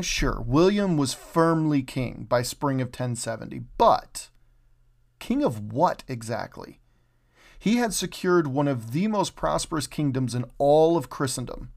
Sure, 0.00 0.40
William 0.40 0.96
was 0.96 1.14
firmly 1.14 1.82
king 1.82 2.26
by 2.28 2.42
spring 2.42 2.80
of 2.80 2.88
1070, 2.88 3.62
but 3.76 4.28
king 5.18 5.42
of 5.42 5.72
what 5.72 6.04
exactly? 6.06 6.80
He 7.58 7.76
had 7.76 7.92
secured 7.92 8.46
one 8.46 8.68
of 8.68 8.92
the 8.92 9.08
most 9.08 9.36
prosperous 9.36 9.86
kingdoms 9.86 10.34
in 10.34 10.44
all 10.58 10.96
of 10.96 11.10
Christendom 11.10 11.72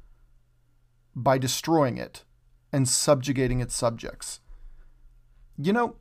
by 1.15 1.37
destroying 1.37 1.97
it 1.97 2.23
and 2.71 2.87
subjugating 2.87 3.59
its 3.59 3.75
subjects. 3.75 4.39
You 5.57 5.73
know, 5.73 5.95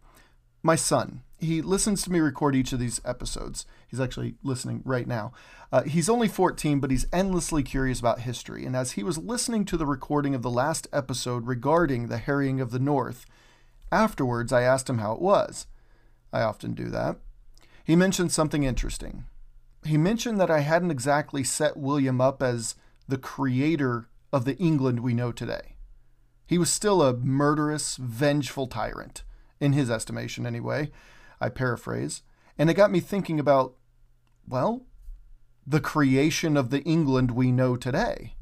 my 0.62 0.76
son, 0.76 1.22
he 1.38 1.60
listens 1.60 2.02
to 2.02 2.12
me 2.12 2.20
record 2.20 2.54
each 2.54 2.72
of 2.72 2.78
these 2.78 3.00
episodes. 3.04 3.66
He's 3.92 4.00
actually 4.00 4.36
listening 4.42 4.80
right 4.86 5.06
now. 5.06 5.32
Uh, 5.70 5.82
he's 5.82 6.08
only 6.08 6.26
14, 6.26 6.80
but 6.80 6.90
he's 6.90 7.06
endlessly 7.12 7.62
curious 7.62 8.00
about 8.00 8.20
history. 8.20 8.64
And 8.64 8.74
as 8.74 8.92
he 8.92 9.02
was 9.02 9.18
listening 9.18 9.66
to 9.66 9.76
the 9.76 9.84
recording 9.84 10.34
of 10.34 10.40
the 10.40 10.50
last 10.50 10.88
episode 10.94 11.46
regarding 11.46 12.08
the 12.08 12.16
harrying 12.16 12.58
of 12.58 12.70
the 12.70 12.78
North, 12.78 13.26
afterwards 13.92 14.50
I 14.50 14.62
asked 14.62 14.88
him 14.88 14.96
how 14.96 15.12
it 15.12 15.20
was. 15.20 15.66
I 16.32 16.40
often 16.40 16.72
do 16.72 16.88
that. 16.88 17.18
He 17.84 17.94
mentioned 17.94 18.32
something 18.32 18.64
interesting. 18.64 19.26
He 19.84 19.98
mentioned 19.98 20.40
that 20.40 20.50
I 20.50 20.60
hadn't 20.60 20.90
exactly 20.90 21.44
set 21.44 21.76
William 21.76 22.18
up 22.18 22.42
as 22.42 22.76
the 23.06 23.18
creator 23.18 24.08
of 24.32 24.46
the 24.46 24.56
England 24.56 25.00
we 25.00 25.12
know 25.12 25.32
today. 25.32 25.76
He 26.46 26.56
was 26.56 26.70
still 26.70 27.02
a 27.02 27.14
murderous, 27.14 27.96
vengeful 27.96 28.68
tyrant, 28.68 29.22
in 29.60 29.74
his 29.74 29.90
estimation 29.90 30.46
anyway 30.46 30.90
I 31.42 31.48
paraphrase, 31.50 32.22
and 32.56 32.70
it 32.70 32.74
got 32.74 32.92
me 32.92 33.00
thinking 33.00 33.40
about, 33.40 33.74
well, 34.46 34.82
the 35.66 35.80
creation 35.80 36.56
of 36.56 36.70
the 36.70 36.82
England 36.82 37.30
we 37.30 37.52
know 37.52 37.76
today. 37.76 38.34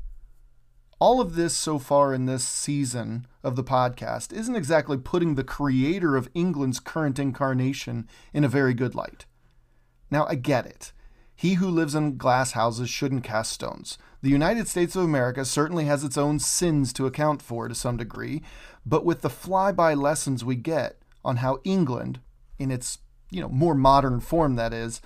All 0.99 1.21
of 1.21 1.35
this 1.35 1.55
so 1.57 1.79
far 1.79 2.13
in 2.13 2.27
this 2.27 2.47
season 2.47 3.27
of 3.43 3.57
the 3.57 3.65
podcast 3.65 4.33
isn't 4.33 4.57
exactly 4.57 4.99
putting 4.99 5.35
the 5.35 5.45
creator 5.45 6.17
of 6.17 6.31
England's 6.35 6.81
current 6.81 7.19
incarnation 7.19 8.09
in 8.35 8.45
a 8.45 8.49
very 8.49 8.75
good 8.75 8.95
light. 8.95 9.25
Now, 10.11 10.27
I 10.27 10.35
get 10.35 10.67
it. 10.67 10.93
He 11.35 11.55
who 11.55 11.71
lives 11.71 11.95
in 11.95 12.19
glass 12.19 12.53
houses 12.53 12.91
shouldn't 12.91 13.25
cast 13.25 13.53
stones. 13.53 13.97
The 14.21 14.29
United 14.29 14.69
States 14.69 14.95
of 14.95 15.03
America 15.03 15.47
certainly 15.47 15.87
has 15.87 16.05
its 16.05 16.19
own 16.19 16.39
sins 16.39 16.93
to 16.93 17.07
account 17.07 17.41
for 17.41 17.67
to 17.67 17.75
some 17.75 17.97
degree, 17.97 18.43
but 18.85 19.07
with 19.07 19.23
the 19.23 19.31
flyby 19.31 19.99
lessons 19.99 20.45
we 20.45 20.57
get 20.57 21.01
on 21.25 21.37
how 21.37 21.61
England, 21.65 22.21
in 22.59 22.71
its 22.71 22.99
you 23.31 23.41
know 23.41 23.49
more 23.49 23.75
modern 23.75 24.21
form 24.21 24.57
that 24.57 24.75
is 24.75 25.01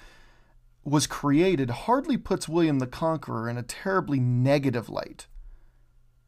was 0.85 1.07
created 1.07 1.71
hardly 1.71 2.17
puts 2.17 2.49
William 2.49 2.79
the 2.79 2.87
Conqueror 2.87 3.49
in 3.49 3.57
a 3.57 3.63
terribly 3.63 4.21
negative 4.21 4.89
light. 4.89 5.27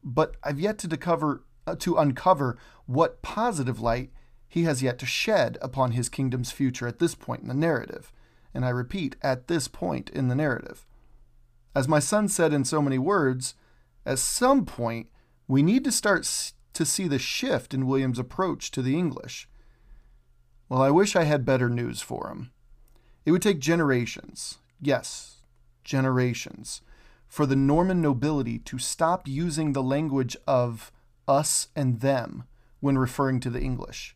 But 0.03 0.35
I've 0.43 0.59
yet 0.59 0.77
to 0.79 0.87
discover 0.87 1.43
uh, 1.65 1.75
to 1.79 1.97
uncover 1.97 2.57
what 2.85 3.21
positive 3.21 3.79
light 3.79 4.11
he 4.47 4.63
has 4.63 4.81
yet 4.81 4.97
to 4.99 5.05
shed 5.05 5.57
upon 5.61 5.91
his 5.91 6.09
kingdom's 6.09 6.51
future 6.51 6.87
at 6.87 6.99
this 6.99 7.13
point 7.13 7.41
in 7.41 7.49
the 7.49 7.53
narrative. 7.53 8.11
And 8.53 8.65
I 8.65 8.69
repeat, 8.69 9.17
at 9.21 9.47
this 9.47 9.67
point 9.67 10.09
in 10.09 10.29
the 10.29 10.35
narrative. 10.35 10.85
As 11.75 11.87
my 11.87 11.99
son 11.99 12.27
said 12.29 12.53
in 12.53 12.63
so 12.63 12.81
many 12.81 12.97
words, 12.97 13.53
at 14.05 14.19
some 14.19 14.65
point 14.65 15.07
we 15.47 15.61
need 15.61 15.83
to 15.83 15.91
start 15.91 16.53
to 16.73 16.85
see 16.85 17.07
the 17.07 17.19
shift 17.19 17.73
in 17.73 17.85
William's 17.85 18.19
approach 18.19 18.71
to 18.71 18.81
the 18.81 18.97
English. 18.97 19.49
Well, 20.69 20.81
I 20.81 20.89
wish 20.89 21.15
I 21.15 21.23
had 21.25 21.45
better 21.45 21.69
news 21.69 22.01
for 22.01 22.29
him. 22.29 22.51
It 23.27 23.31
would 23.31 23.41
take 23.41 23.59
generations, 23.59 24.57
yes, 24.81 25.41
generations, 25.83 26.81
for 27.27 27.45
the 27.45 27.57
Norman 27.57 28.01
nobility 28.01 28.57
to 28.59 28.79
stop 28.79 29.27
using 29.27 29.73
the 29.73 29.83
language 29.83 30.37
of 30.47 30.93
us 31.27 31.67
and 31.75 31.99
them 31.99 32.45
when 32.79 32.97
referring 32.97 33.41
to 33.41 33.49
the 33.49 33.59
English. 33.59 34.15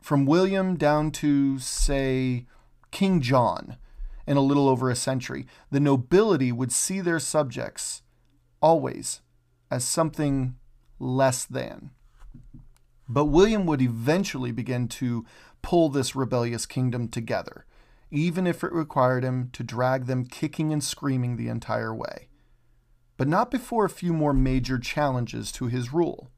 From 0.00 0.24
William 0.24 0.76
down 0.78 1.10
to, 1.10 1.58
say, 1.58 2.46
King 2.90 3.20
John, 3.20 3.76
in 4.26 4.38
a 4.38 4.40
little 4.40 4.70
over 4.70 4.88
a 4.88 4.96
century, 4.96 5.46
the 5.70 5.78
nobility 5.78 6.50
would 6.50 6.72
see 6.72 7.02
their 7.02 7.18
subjects 7.18 8.00
always 8.62 9.20
as 9.70 9.84
something 9.84 10.56
less 10.98 11.44
than. 11.44 11.90
But 13.06 13.26
William 13.26 13.66
would 13.66 13.82
eventually 13.82 14.50
begin 14.50 14.88
to 14.88 15.26
pull 15.60 15.90
this 15.90 16.16
rebellious 16.16 16.64
kingdom 16.64 17.06
together, 17.08 17.66
even 18.10 18.46
if 18.46 18.64
it 18.64 18.72
required 18.72 19.24
him 19.24 19.50
to 19.52 19.62
drag 19.62 20.06
them 20.06 20.24
kicking 20.24 20.72
and 20.72 20.82
screaming 20.82 21.36
the 21.36 21.48
entire 21.48 21.94
way. 21.94 22.28
But 23.16 23.28
not 23.28 23.50
before 23.50 23.84
a 23.84 23.90
few 23.90 24.12
more 24.12 24.32
major 24.32 24.78
challenges 24.78 25.52
to 25.52 25.66
his 25.66 25.92
rule. 25.92 26.30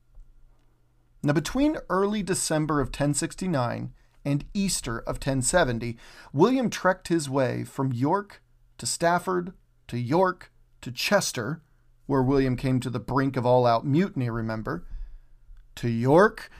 Now, 1.22 1.32
between 1.32 1.78
early 1.88 2.22
December 2.22 2.80
of 2.80 2.88
1069 2.88 3.92
and 4.24 4.44
Easter 4.52 4.98
of 4.98 5.16
1070, 5.16 5.96
William 6.32 6.68
trekked 6.68 7.08
his 7.08 7.30
way 7.30 7.64
from 7.64 7.92
York 7.92 8.42
to 8.78 8.86
Stafford 8.86 9.52
to 9.86 9.98
York 9.98 10.50
to 10.80 10.90
Chester, 10.90 11.62
where 12.06 12.22
William 12.22 12.56
came 12.56 12.80
to 12.80 12.90
the 12.90 12.98
brink 12.98 13.36
of 13.36 13.46
all 13.46 13.66
out 13.66 13.86
mutiny, 13.86 14.28
remember, 14.28 14.84
to 15.76 15.88
York, 15.88 16.50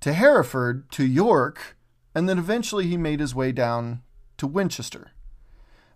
to 0.00 0.12
Hereford, 0.12 0.90
to 0.92 1.04
York, 1.04 1.76
and 2.14 2.28
then 2.28 2.38
eventually 2.38 2.86
he 2.86 2.96
made 2.96 3.18
his 3.18 3.34
way 3.34 3.50
down 3.50 4.02
to 4.38 4.46
Winchester. 4.46 5.12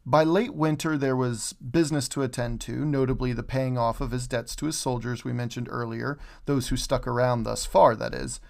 By 0.07 0.25
late 0.25 0.55
winter, 0.55 0.97
there 0.97 1.17
was 1.17 1.53
business 1.55 2.09
to 2.11 2.23
attend 2.23 2.61
to, 2.63 2.85
notably 2.85 3.33
the 3.33 3.43
paying 3.43 3.77
off 3.77 4.01
of 4.01 4.11
his 4.11 4.27
debts 4.27 4.57
to 4.57 4.67
his 4.67 4.79
soldiers 4.79 5.23
we 5.23 5.35
mentioned 5.35 5.69
earlier, 5.71 6.19
those 6.47 6.69
who 6.69 6.77
stuck 6.77 7.07
around 7.07 7.43
thus 7.43 7.67
far, 7.67 7.95
that 7.97 8.15
is. 8.15 8.41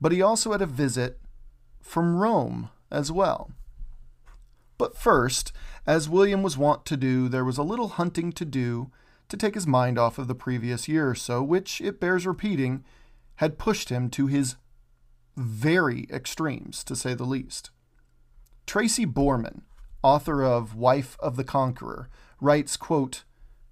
But 0.00 0.12
he 0.12 0.22
also 0.22 0.52
had 0.52 0.62
a 0.62 0.66
visit 0.66 1.20
from 1.80 2.16
Rome 2.16 2.70
as 2.90 3.10
well. 3.10 3.50
But 4.76 4.96
first, 4.96 5.52
as 5.86 6.08
William 6.08 6.42
was 6.44 6.56
wont 6.56 6.84
to 6.86 6.96
do, 6.96 7.28
there 7.28 7.44
was 7.44 7.58
a 7.58 7.64
little 7.64 7.88
hunting 7.88 8.30
to 8.32 8.44
do 8.44 8.92
to 9.28 9.36
take 9.36 9.54
his 9.54 9.66
mind 9.66 9.98
off 9.98 10.18
of 10.18 10.28
the 10.28 10.34
previous 10.34 10.86
year 10.86 11.10
or 11.10 11.14
so, 11.14 11.42
which, 11.42 11.80
it 11.80 11.98
bears 11.98 12.26
repeating, 12.26 12.84
had 13.36 13.58
pushed 13.58 13.88
him 13.88 14.08
to 14.10 14.28
his 14.28 14.54
very 15.36 16.06
extremes, 16.10 16.84
to 16.84 16.94
say 16.94 17.14
the 17.14 17.24
least. 17.24 17.70
Tracy 18.68 19.06
Borman, 19.06 19.62
author 20.02 20.44
of 20.44 20.74
Wife 20.74 21.16
of 21.20 21.36
the 21.36 21.42
Conqueror, 21.42 22.10
writes, 22.38 22.76
quote, 22.76 23.24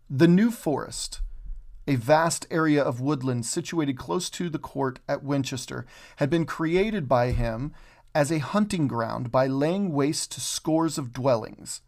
The 0.08 0.26
New 0.26 0.50
Forest, 0.50 1.20
a 1.86 1.96
vast 1.96 2.46
area 2.50 2.82
of 2.82 2.98
woodland 2.98 3.44
situated 3.44 3.98
close 3.98 4.30
to 4.30 4.48
the 4.48 4.58
court 4.58 5.00
at 5.06 5.22
Winchester, 5.22 5.84
had 6.16 6.30
been 6.30 6.46
created 6.46 7.06
by 7.10 7.32
him 7.32 7.74
as 8.14 8.32
a 8.32 8.38
hunting 8.38 8.88
ground 8.88 9.30
by 9.30 9.46
laying 9.46 9.92
waste 9.92 10.32
to 10.32 10.40
scores 10.40 10.96
of 10.96 11.12
dwellings. 11.12 11.82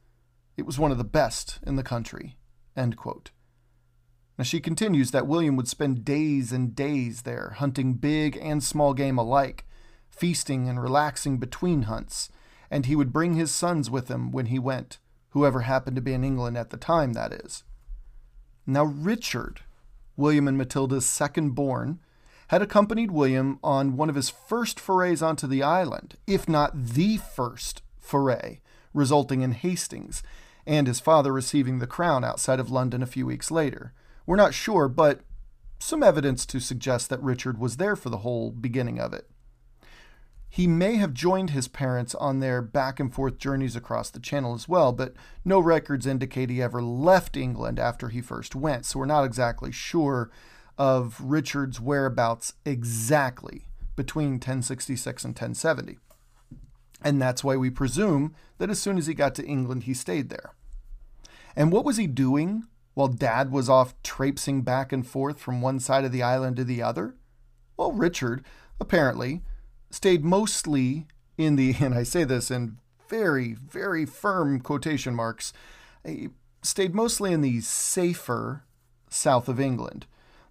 It 0.58 0.66
was 0.66 0.78
one 0.78 0.90
of 0.92 0.98
the 0.98 1.02
best 1.02 1.60
in 1.66 1.76
the 1.76 1.82
country. 1.82 2.36
Now, 2.76 4.44
she 4.44 4.60
continues 4.60 5.12
that 5.12 5.26
William 5.26 5.56
would 5.56 5.66
spend 5.66 6.04
days 6.04 6.52
and 6.52 6.76
days 6.76 7.22
there, 7.22 7.54
hunting 7.56 7.94
big 7.94 8.36
and 8.36 8.62
small 8.62 8.92
game 8.92 9.16
alike, 9.16 9.64
feasting 10.10 10.68
and 10.68 10.78
relaxing 10.82 11.38
between 11.38 11.84
hunts, 11.84 12.28
and 12.70 12.86
he 12.86 12.96
would 12.96 13.12
bring 13.12 13.34
his 13.34 13.50
sons 13.50 13.90
with 13.90 14.08
him 14.08 14.30
when 14.30 14.46
he 14.46 14.58
went, 14.58 14.98
whoever 15.30 15.62
happened 15.62 15.96
to 15.96 16.02
be 16.02 16.12
in 16.12 16.24
England 16.24 16.56
at 16.56 16.70
the 16.70 16.76
time, 16.76 17.12
that 17.12 17.32
is. 17.32 17.64
Now, 18.66 18.84
Richard, 18.84 19.60
William 20.16 20.48
and 20.48 20.58
Matilda's 20.58 21.06
second 21.06 21.50
born, 21.50 22.00
had 22.48 22.62
accompanied 22.62 23.10
William 23.10 23.58
on 23.62 23.96
one 23.96 24.08
of 24.08 24.14
his 24.14 24.30
first 24.30 24.80
forays 24.80 25.22
onto 25.22 25.46
the 25.46 25.62
island, 25.62 26.16
if 26.26 26.48
not 26.48 26.72
the 26.74 27.18
first 27.18 27.82
foray, 27.98 28.60
resulting 28.94 29.42
in 29.42 29.52
Hastings 29.52 30.22
and 30.66 30.86
his 30.86 31.00
father 31.00 31.32
receiving 31.32 31.78
the 31.78 31.86
crown 31.86 32.24
outside 32.24 32.60
of 32.60 32.70
London 32.70 33.02
a 33.02 33.06
few 33.06 33.24
weeks 33.24 33.50
later. 33.50 33.94
We're 34.26 34.36
not 34.36 34.52
sure, 34.52 34.86
but 34.86 35.20
some 35.78 36.02
evidence 36.02 36.44
to 36.46 36.60
suggest 36.60 37.08
that 37.08 37.22
Richard 37.22 37.58
was 37.58 37.78
there 37.78 37.96
for 37.96 38.10
the 38.10 38.18
whole 38.18 38.50
beginning 38.50 39.00
of 39.00 39.14
it. 39.14 39.30
He 40.50 40.66
may 40.66 40.96
have 40.96 41.12
joined 41.12 41.50
his 41.50 41.68
parents 41.68 42.14
on 42.14 42.40
their 42.40 42.62
back 42.62 42.98
and 42.98 43.12
forth 43.12 43.38
journeys 43.38 43.76
across 43.76 44.10
the 44.10 44.20
channel 44.20 44.54
as 44.54 44.68
well, 44.68 44.92
but 44.92 45.14
no 45.44 45.60
records 45.60 46.06
indicate 46.06 46.50
he 46.50 46.62
ever 46.62 46.82
left 46.82 47.36
England 47.36 47.78
after 47.78 48.08
he 48.08 48.20
first 48.20 48.54
went, 48.54 48.86
so 48.86 48.98
we're 48.98 49.06
not 49.06 49.24
exactly 49.24 49.70
sure 49.70 50.30
of 50.78 51.20
Richard's 51.20 51.80
whereabouts 51.80 52.54
exactly 52.64 53.66
between 53.94 54.32
1066 54.32 55.24
and 55.24 55.32
1070. 55.32 55.98
And 57.02 57.20
that's 57.20 57.44
why 57.44 57.56
we 57.56 57.70
presume 57.70 58.34
that 58.58 58.70
as 58.70 58.80
soon 58.80 58.96
as 58.96 59.06
he 59.06 59.14
got 59.14 59.34
to 59.36 59.44
England, 59.44 59.84
he 59.84 59.94
stayed 59.94 60.30
there. 60.30 60.54
And 61.54 61.72
what 61.72 61.84
was 61.84 61.96
he 61.96 62.06
doing 62.06 62.64
while 62.94 63.08
dad 63.08 63.52
was 63.52 63.68
off 63.68 63.94
traipsing 64.02 64.62
back 64.62 64.92
and 64.92 65.06
forth 65.06 65.38
from 65.38 65.60
one 65.60 65.78
side 65.78 66.04
of 66.04 66.12
the 66.12 66.22
island 66.22 66.56
to 66.56 66.64
the 66.64 66.82
other? 66.82 67.16
Well, 67.76 67.92
Richard, 67.92 68.44
apparently, 68.80 69.42
stayed 69.90 70.24
mostly 70.24 71.06
in 71.36 71.56
the, 71.56 71.74
and 71.80 71.94
I 71.94 72.02
say 72.02 72.24
this 72.24 72.50
in 72.50 72.78
very, 73.08 73.54
very 73.54 74.04
firm 74.04 74.60
quotation 74.60 75.14
marks, 75.14 75.52
eh, 76.04 76.28
stayed 76.62 76.94
mostly 76.94 77.32
in 77.32 77.40
the 77.40 77.60
safer 77.60 78.64
south 79.08 79.48
of 79.48 79.58
England 79.58 80.06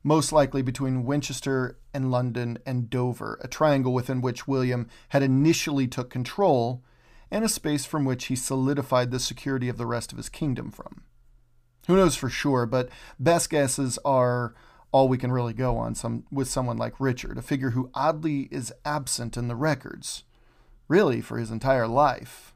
most 0.08 0.32
likely 0.32 0.62
between 0.62 1.04
Winchester 1.04 1.78
and 1.94 2.10
London 2.10 2.58
and 2.66 2.90
Dover, 2.90 3.38
a 3.42 3.48
triangle 3.50 3.94
within 3.94 4.22
which 4.22 4.48
William 4.48 4.88
had 5.10 5.22
initially 5.22 5.86
took 5.86 6.10
control, 6.10 6.82
and 7.30 7.44
a 7.44 7.50
space 7.50 7.86
from 7.86 8.06
which 8.06 8.26
he 8.26 8.36
solidified 8.36 9.12
the 9.12 9.20
security 9.20 9.68
of 9.68 9.78
the 9.78 9.86
rest 9.86 10.14
of 10.14 10.18
his 10.18 10.30
kingdom 10.30 10.72
from. 10.72 11.04
Who 11.88 11.98
knows 11.98 12.16
for 12.16 12.30
sure, 12.30 12.66
but 12.66 12.88
best 13.20 13.50
guesses 13.50 14.00
are 14.06 14.56
all 14.92 15.08
we 15.08 15.18
can 15.18 15.32
really 15.32 15.54
go 15.54 15.78
on 15.78 15.96
some 15.96 16.26
with 16.32 16.48
someone 16.48 16.78
like 16.78 17.00
Richard, 17.00 17.38
a 17.38 17.42
figure 17.42 17.72
who 17.72 17.90
oddly 17.94 18.48
is 18.52 18.74
absent 18.86 19.38
in 19.38 19.48
the 19.48 19.56
records, 19.56 20.24
really 20.88 21.22
for 21.22 21.38
his 21.38 21.52
entire 21.52 21.88
life. 21.88 22.54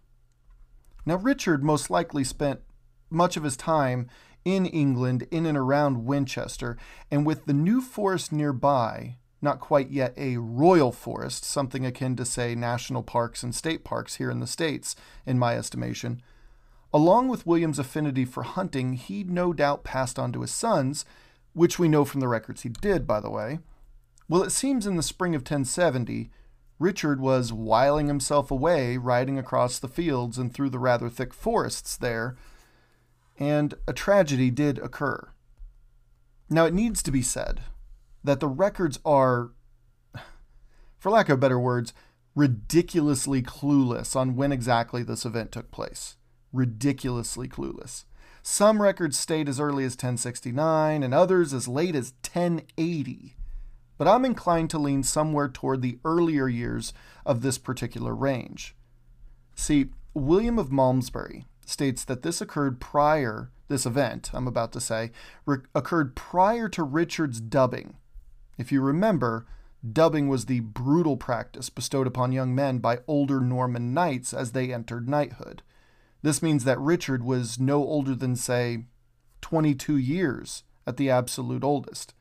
Now 1.06 1.16
Richard 1.16 1.64
most 1.64 1.90
likely 1.90 2.24
spent 2.24 2.62
much 3.10 3.36
of 3.36 3.44
his 3.44 3.58
time 3.58 4.08
in 4.46 4.66
England, 4.66 5.28
in 5.30 5.46
and 5.46 5.58
around 5.58 6.06
Winchester, 6.06 6.78
and 7.12 7.26
with 7.26 7.46
the 7.46 7.54
new 7.54 7.82
forest 7.82 8.32
nearby, 8.32 9.18
not 9.42 9.60
quite 9.60 9.90
yet 9.90 10.14
a 10.18 10.38
royal 10.38 10.92
forest, 10.92 11.44
something 11.44 11.86
akin 11.86 12.16
to, 12.16 12.26
say, 12.26 12.56
national 12.56 13.04
parks 13.04 13.44
and 13.44 13.54
state 13.54 13.84
parks 13.84 14.16
here 14.16 14.32
in 14.32 14.40
the 14.40 14.48
States, 14.48 14.96
in 15.26 15.38
my 15.38 15.58
estimation. 15.58 16.22
Along 16.94 17.28
with 17.28 17.46
William's 17.46 17.80
affinity 17.80 18.26
for 18.26 18.44
hunting, 18.44 18.94
he 18.94 19.24
no 19.24 19.54
doubt 19.54 19.84
passed 19.84 20.18
on 20.18 20.32
to 20.34 20.42
his 20.42 20.52
sons, 20.52 21.06
which 21.54 21.78
we 21.78 21.88
know 21.88 22.06
from 22.06 22.20
the 22.20 22.28
records 22.28 22.62
he 22.62 22.70
did, 22.70 23.06
by 23.06 23.20
the 23.20 23.30
way. 23.30 23.60
Well, 24.30 24.44
it 24.44 24.52
seems 24.52 24.88
in 24.88 24.96
the 24.96 25.04
spring 25.04 25.36
of 25.36 25.42
1070, 25.42 26.30
Richard 26.80 27.20
was 27.20 27.54
whiling 27.54 28.08
himself 28.08 28.50
away, 28.50 28.98
riding 28.98 29.38
across 29.38 29.78
the 29.78 29.88
fields 29.88 30.38
and 30.38 30.54
through 30.54 30.70
the 30.70 30.80
rather 30.80 31.10
thick 31.10 31.34
forests 31.34 31.98
there, 31.98 32.36
and 33.38 33.74
a 33.88 33.94
tragedy 33.94 34.50
did 34.50 34.80
occur. 34.80 35.30
Now, 36.50 36.66
it 36.66 36.74
needs 36.74 37.04
to 37.04 37.12
be 37.12 37.22
said 37.22 37.62
that 38.24 38.40
the 38.40 38.48
records 38.48 39.00
are, 39.06 39.52
for 40.98 41.12
lack 41.12 41.30
of 41.30 41.40
better 41.40 41.60
words, 41.60 41.94
ridiculously 42.36 43.42
clueless 43.42 44.16
on 44.16 44.36
when 44.36 44.52
exactly 44.52 45.04
this 45.04 45.26
event 45.26 45.52
took 45.52 45.72
place. 45.72 46.18
Ridiculously 46.54 47.48
clueless. 47.48 48.06
Some 48.44 48.82
records 48.82 49.20
state 49.20 49.48
as 49.48 49.60
early 49.60 49.84
as 49.84 49.94
1069 49.94 51.04
and 51.04 51.14
others 51.14 51.54
as 51.54 51.68
late 51.68 51.96
as 51.96 52.14
1080. 52.24 53.36
But 53.98 54.08
I'm 54.08 54.26
inclined 54.26 54.72
to 54.72 54.80
lean 54.80 55.04
somewhere 55.04 55.48
toward 55.48 55.82
the 55.82 56.00
earlier 56.04 56.48
years 56.48 56.92
of 57.26 57.42
this 57.42 57.58
particular 57.60 58.16
range. 58.16 58.76
See, 59.56 59.90
William 60.14 60.58
of 60.58 60.72
Malmesbury, 60.72 61.46
states 61.66 62.04
that 62.06 62.24
this 62.24 62.42
occurred 62.42 62.82
prior, 62.82 63.52
this 63.68 63.86
event, 63.86 64.32
I'm 64.34 64.48
about 64.48 64.72
to 64.74 64.82
say, 64.82 65.12
re- 65.46 65.60
occurred 65.74 66.16
prior 66.16 66.68
to 66.70 66.84
Richard's 66.84 67.40
dubbing. 67.40 67.96
If 68.58 68.72
you 68.72 68.82
remember, 68.82 69.46
dubbing 69.90 70.28
was 70.28 70.46
the 70.46 70.60
brutal 70.60 71.16
practice 71.16 71.70
bestowed 71.70 72.08
upon 72.08 72.32
young 72.32 72.54
men 72.54 72.80
by 72.80 73.00
older 73.08 73.40
Norman 73.40 73.94
knights 73.94 74.34
as 74.34 74.52
they 74.52 74.74
entered 74.74 75.08
knighthood. 75.08 75.64
This 76.22 76.42
means 76.42 76.64
that 76.64 76.80
Richard 76.80 77.24
was 77.24 77.60
no 77.60 77.78
older 77.78 78.16
than, 78.16 78.36
say, 78.36 78.86
22 79.42 79.98
years 79.98 80.64
at 80.86 80.98
the 80.98 81.10
absolute 81.10 81.64
oldest. 81.64 82.14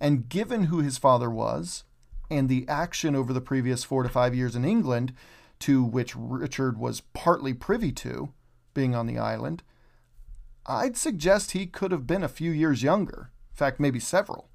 And 0.00 0.28
given 0.28 0.64
who 0.64 0.80
his 0.80 0.98
father 0.98 1.30
was, 1.30 1.84
and 2.30 2.48
the 2.48 2.66
action 2.68 3.14
over 3.14 3.32
the 3.32 3.40
previous 3.40 3.84
four 3.84 4.02
to 4.02 4.08
five 4.08 4.34
years 4.34 4.56
in 4.56 4.64
England, 4.64 5.12
to 5.60 5.84
which 5.84 6.16
Richard 6.16 6.78
was 6.78 7.02
partly 7.12 7.52
privy 7.54 7.92
to, 7.92 8.32
being 8.74 8.94
on 8.94 9.06
the 9.06 9.18
island, 9.18 9.62
I'd 10.66 10.96
suggest 10.96 11.52
he 11.52 11.66
could 11.66 11.92
have 11.92 12.06
been 12.06 12.22
a 12.22 12.28
few 12.28 12.50
years 12.50 12.82
younger, 12.82 13.30
in 13.52 13.56
fact, 13.56 13.80
maybe 13.80 14.00
several. 14.00 14.48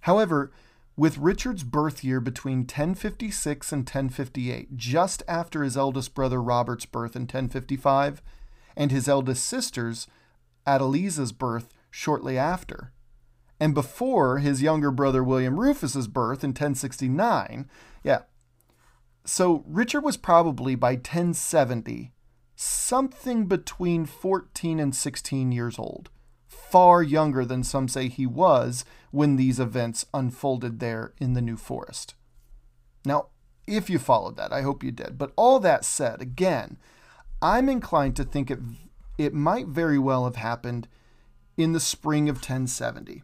However, 0.00 0.52
with 0.96 1.18
Richard's 1.18 1.62
birth 1.62 2.02
year 2.02 2.20
between 2.20 2.60
1056 2.60 3.72
and 3.72 3.80
1058, 3.80 4.76
just 4.76 5.22
after 5.28 5.62
his 5.62 5.76
eldest 5.76 6.14
brother 6.14 6.42
Robert's 6.42 6.86
birth 6.86 7.14
in 7.14 7.22
1055, 7.22 8.22
and 8.76 8.90
his 8.90 9.08
eldest 9.08 9.44
sister's, 9.44 10.06
Adeliza's 10.66 11.32
birth, 11.32 11.68
shortly 11.90 12.38
after, 12.38 12.92
and 13.60 13.74
before 13.74 14.38
his 14.38 14.62
younger 14.62 14.90
brother 14.90 15.22
William 15.22 15.58
Rufus's 15.58 16.08
birth 16.08 16.42
in 16.44 16.50
1069, 16.50 17.68
yeah. 18.02 18.22
So 19.24 19.64
Richard 19.66 20.02
was 20.02 20.16
probably 20.16 20.74
by 20.74 20.92
1070 20.92 22.12
something 22.56 23.46
between 23.46 24.06
14 24.06 24.80
and 24.80 24.94
16 24.94 25.52
years 25.52 25.78
old, 25.78 26.10
far 26.70 27.02
younger 27.02 27.44
than 27.44 27.62
some 27.62 27.88
say 27.88 28.08
he 28.08 28.26
was 28.26 28.84
when 29.10 29.36
these 29.36 29.60
events 29.60 30.06
unfolded 30.12 30.80
there 30.80 31.12
in 31.18 31.34
the 31.34 31.42
New 31.42 31.56
Forest. 31.56 32.14
Now, 33.04 33.28
if 33.66 33.88
you 33.90 33.98
followed 33.98 34.36
that, 34.36 34.52
I 34.52 34.62
hope 34.62 34.82
you 34.82 34.92
did. 34.92 35.18
But 35.18 35.32
all 35.36 35.60
that 35.60 35.84
said, 35.84 36.20
again, 36.20 36.78
I'm 37.40 37.68
inclined 37.68 38.16
to 38.16 38.24
think 38.24 38.50
it, 38.50 38.60
it 39.18 39.34
might 39.34 39.68
very 39.68 39.98
well 39.98 40.24
have 40.24 40.36
happened 40.36 40.88
in 41.56 41.72
the 41.72 41.80
spring 41.80 42.28
of 42.28 42.36
1070. 42.36 43.22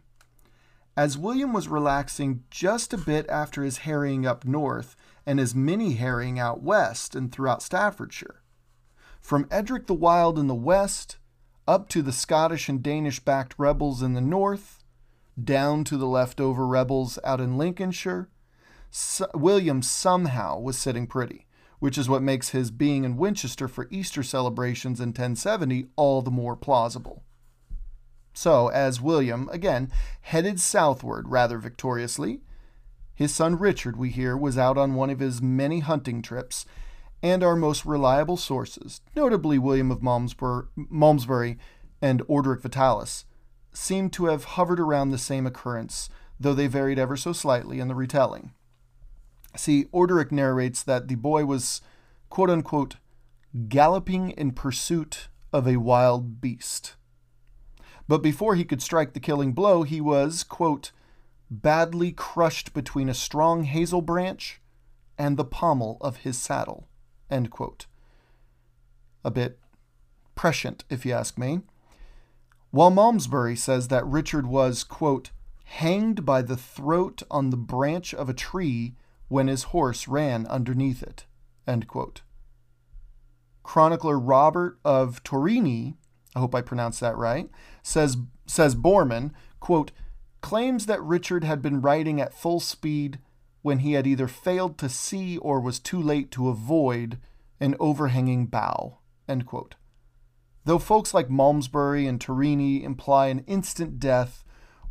As 0.95 1.17
William 1.17 1.53
was 1.53 1.67
relaxing 1.67 2.43
just 2.51 2.93
a 2.93 2.97
bit 2.97 3.27
after 3.27 3.63
his 3.63 3.79
harrying 3.79 4.25
up 4.25 4.45
north 4.45 4.95
and 5.25 5.39
his 5.39 5.55
mini 5.55 5.93
harrying 5.93 6.39
out 6.39 6.61
west 6.61 7.15
and 7.15 7.31
throughout 7.31 7.63
Staffordshire, 7.63 8.41
from 9.19 9.47
Edric 9.49 9.87
the 9.87 9.93
Wild 9.93 10.37
in 10.37 10.47
the 10.47 10.53
west, 10.53 11.17
up 11.67 11.89
to 11.89 12.01
the 12.01 12.11
Scottish 12.11 12.69
and 12.69 12.83
Danish 12.83 13.19
backed 13.19 13.55
rebels 13.57 14.01
in 14.01 14.13
the 14.13 14.21
north, 14.21 14.83
down 15.41 15.83
to 15.85 15.97
the 15.97 16.05
leftover 16.05 16.67
rebels 16.67 17.17
out 17.23 17.39
in 17.39 17.57
Lincolnshire, 17.57 18.29
so- 18.91 19.29
William 19.33 19.81
somehow 19.81 20.59
was 20.59 20.77
sitting 20.77 21.07
pretty, 21.07 21.47
which 21.79 21.97
is 21.97 22.09
what 22.09 22.21
makes 22.21 22.49
his 22.49 22.71
being 22.71 23.03
in 23.03 23.17
Winchester 23.17 23.67
for 23.67 23.87
Easter 23.89 24.23
celebrations 24.23 24.99
in 24.99 25.09
1070 25.09 25.87
all 25.95 26.21
the 26.21 26.31
more 26.31 26.55
plausible. 26.55 27.23
So, 28.33 28.69
as 28.69 29.01
William, 29.01 29.47
again, 29.51 29.91
headed 30.21 30.59
southward 30.59 31.29
rather 31.29 31.57
victoriously, 31.57 32.41
his 33.15 33.33
son 33.33 33.57
Richard, 33.57 33.95
we 33.95 34.09
hear, 34.09 34.35
was 34.35 34.57
out 34.57 34.77
on 34.77 34.95
one 34.95 35.11
of 35.11 35.19
his 35.19 35.41
many 35.41 35.79
hunting 35.79 36.21
trips 36.21 36.65
and 37.23 37.41
our 37.41 37.55
most 37.55 37.85
reliable 37.85 38.35
sources, 38.35 38.99
notably 39.15 39.57
William 39.57 39.89
of 39.91 40.03
Malmesbury, 40.03 41.57
and 42.01 42.21
Orderic 42.27 42.61
Vitalis, 42.61 43.23
seem 43.71 44.09
to 44.09 44.25
have 44.25 44.43
hovered 44.43 44.79
around 44.79 45.09
the 45.09 45.17
same 45.17 45.47
occurrence, 45.47 46.09
though 46.37 46.53
they 46.53 46.67
varied 46.67 46.99
ever 46.99 47.15
so 47.15 47.31
slightly 47.31 47.79
in 47.79 47.87
the 47.87 47.95
retelling. 47.95 48.51
See, 49.55 49.85
Orderic 49.93 50.33
narrates 50.33 50.83
that 50.83 51.07
the 51.07 51.15
boy 51.15 51.45
was, 51.45 51.81
quote 52.29 52.49
unquote, 52.49 52.97
galloping 53.69 54.31
in 54.31 54.51
pursuit 54.51 55.29
of 55.53 55.65
a 55.65 55.77
wild 55.77 56.41
beast. 56.41 56.95
But 58.05 58.21
before 58.21 58.55
he 58.55 58.65
could 58.65 58.81
strike 58.81 59.13
the 59.13 59.21
killing 59.21 59.53
blow, 59.53 59.83
he 59.83 60.01
was, 60.01 60.43
quote, 60.43 60.91
badly 61.49 62.11
crushed 62.11 62.73
between 62.73 63.07
a 63.07 63.13
strong 63.13 63.63
hazel 63.63 64.01
branch 64.01 64.59
and 65.17 65.37
the 65.37 65.45
pommel 65.45 65.97
of 66.01 66.17
his 66.17 66.37
saddle. 66.37 66.89
End 67.33 67.49
quote. 67.49 67.87
A 69.25 69.31
bit 69.31 69.57
prescient, 70.35 70.83
if 70.87 71.03
you 71.03 71.13
ask 71.13 71.35
me. 71.35 71.61
while 72.69 72.91
Malmesbury 72.91 73.55
says 73.55 73.87
that 73.87 74.05
Richard 74.05 74.45
was, 74.45 74.83
quote, 74.83 75.31
hanged 75.65 76.25
by 76.25 76.43
the 76.43 76.57
throat 76.57 77.23
on 77.31 77.49
the 77.49 77.57
branch 77.57 78.13
of 78.13 78.29
a 78.29 78.33
tree 78.33 78.95
when 79.29 79.47
his 79.47 79.63
horse 79.63 80.07
ran 80.07 80.45
underneath 80.47 81.01
it, 81.01 81.25
end 81.67 81.87
quote. 81.87 82.21
Chronicler 83.63 84.19
Robert 84.19 84.77
of 84.85 85.23
Torigni, 85.23 85.95
I 86.35 86.39
hope 86.39 86.53
I 86.53 86.61
pronounced 86.61 86.99
that 86.99 87.17
right, 87.17 87.49
says, 87.81 88.17
says 88.45 88.75
Borman, 88.75 89.31
quote, 89.59 89.91
claims 90.41 90.85
that 90.85 91.01
Richard 91.01 91.43
had 91.43 91.61
been 91.63 91.81
riding 91.81 92.21
at 92.21 92.33
full 92.33 92.59
speed 92.59 93.17
when 93.63 93.79
he 93.79 93.93
had 93.93 94.05
either 94.05 94.27
failed 94.27 94.77
to 94.77 94.87
see 94.87 95.37
or 95.39 95.59
was 95.59 95.79
too 95.79 95.99
late 95.99 96.29
to 96.29 96.49
avoid 96.49 97.17
an 97.59 97.75
overhanging 97.79 98.45
bough. 98.45 98.99
Though 100.65 100.79
folks 100.79 101.13
like 101.13 101.29
Malmesbury 101.29 102.05
and 102.05 102.19
Torigni 102.19 102.83
imply 102.83 103.27
an 103.27 103.39
instant 103.47 103.99
death, 103.99 104.43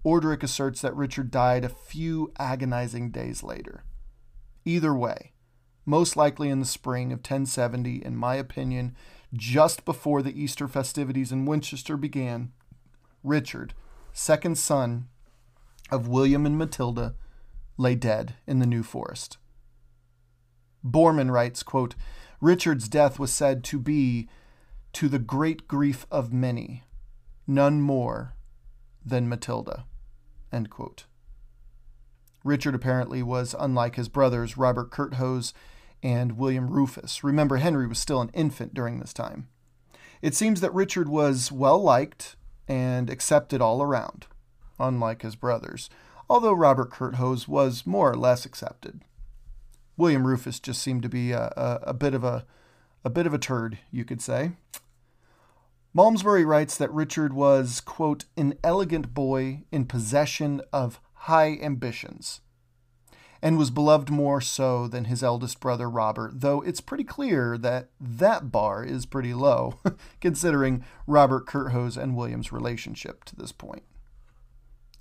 Orderic 0.05 0.43
asserts 0.43 0.81
that 0.81 0.97
Richard 0.97 1.31
died 1.31 1.65
a 1.65 1.69
few 1.69 2.33
agonizing 2.39 3.11
days 3.11 3.43
later. 3.43 3.85
Either 4.65 4.95
way, 4.95 5.33
most 5.85 6.17
likely 6.17 6.49
in 6.49 6.61
the 6.61 6.67
spring 6.67 7.13
of 7.13 7.19
1070, 7.19 8.05
in 8.05 8.17
my 8.17 8.35
opinion, 8.37 8.97
just 9.33 9.85
before 9.85 10.23
the 10.23 10.41
Easter 10.41 10.67
festivities 10.67 11.31
in 11.31 11.47
Winchester 11.47 11.97
began, 11.97 12.53
Richard, 13.23 13.75
second 14.13 14.57
son 14.59 15.09
of 15.91 16.09
William 16.09 16.47
and 16.47 16.59
Matilda, 16.59 17.15
lay 17.77 17.95
dead 17.95 18.35
in 18.47 18.59
the 18.59 18.67
New 18.67 18.83
Forest. 18.83 19.39
Borman 20.85 21.31
writes, 21.31 21.63
quote, 21.63 21.95
Richard's 22.41 22.89
death 22.89 23.19
was 23.19 23.33
said 23.33 23.63
to 23.65 23.79
be 23.79 24.29
to 24.95 25.09
the 25.09 25.19
great 25.19 25.69
grief 25.69 26.07
of 26.11 26.33
many, 26.33 26.83
none 27.47 27.81
more 27.81 28.35
than 29.05 29.29
Matilda. 29.29 29.85
Richard 32.45 32.75
apparently 32.75 33.23
was 33.23 33.55
unlike 33.59 33.95
his 33.95 34.09
brothers, 34.09 34.57
Robert 34.57 34.91
Curthose 34.91 35.53
and 36.03 36.37
William 36.37 36.69
Rufus. 36.69 37.23
Remember, 37.23 37.59
Henry 37.59 37.87
was 37.87 37.99
still 37.99 38.21
an 38.21 38.31
infant 38.35 38.75
during 38.75 38.99
this 38.99 39.13
time. 39.13 39.49
It 40.21 40.35
seems 40.35 40.61
that 40.61 40.75
Richard 40.75 41.09
was 41.09 41.53
well 41.53 41.81
liked 41.81 42.37
and 42.67 43.09
accepted 43.09 43.61
all 43.61 43.83
around, 43.83 44.27
unlike 44.79 45.23
his 45.23 45.37
brothers, 45.37 45.89
although 46.33 46.55
Robert 46.55 46.91
Curthose 46.91 47.47
was 47.47 47.87
more 47.87 48.11
or 48.11 48.17
less 48.17 48.47
accepted. 48.47 49.03
William 49.99 50.27
Rufus 50.27 50.59
just 50.59 50.81
seemed 50.81 51.03
to 51.03 51.09
be 51.11 51.31
a, 51.33 51.53
a, 51.59 51.81
a 51.89 51.95
bit 51.95 52.15
of 52.15 52.25
a 52.25 52.47
a 53.05 53.11
bit 53.11 53.27
of 53.27 53.35
a 53.35 53.39
turd, 53.39 53.79
you 53.91 54.05
could 54.07 54.23
say. 54.23 54.53
Malmesbury 55.93 56.47
writes 56.47 56.79
that 56.79 56.91
Richard 56.91 57.35
was, 57.35 57.83
quote, 57.83 58.25
an 58.35 58.55
elegant 58.65 59.13
boy 59.13 59.65
in 59.71 59.85
possession 59.85 60.63
of 60.73 61.01
high 61.13 61.59
ambitions, 61.61 62.41
and 63.43 63.59
was 63.59 63.71
beloved 63.71 64.09
more 64.09 64.41
so 64.41 64.89
than 64.89 65.07
his 65.07 65.23
eldest 65.23 65.61
brother 65.61 65.91
Robert, 65.91 66.41
though 66.41 66.63
it's 66.63 66.81
pretty 66.81 67.05
clear 67.05 67.59
that 67.59 67.91
that 68.01 68.51
bar 68.51 68.83
is 68.83 69.05
pretty 69.05 69.35
low, 69.35 69.81
considering 70.23 70.83
Robert 71.07 71.45
Curthose 71.45 71.99
and 71.99 72.17
William's 72.17 72.53
relationship 72.53 73.25
to 73.25 73.37
this 73.37 73.53
point. 73.53 73.83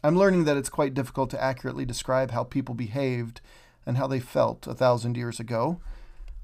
I'm 0.03 0.17
learning 0.17 0.45
that 0.45 0.57
it's 0.57 0.69
quite 0.69 0.93
difficult 0.93 1.29
to 1.31 1.41
accurately 1.41 1.85
describe 1.85 2.31
how 2.31 2.43
people 2.43 2.73
behaved 2.73 3.41
and 3.85 3.97
how 3.97 4.07
they 4.07 4.19
felt 4.19 4.65
a 4.67 4.73
thousand 4.73 5.15
years 5.15 5.39
ago. 5.39 5.79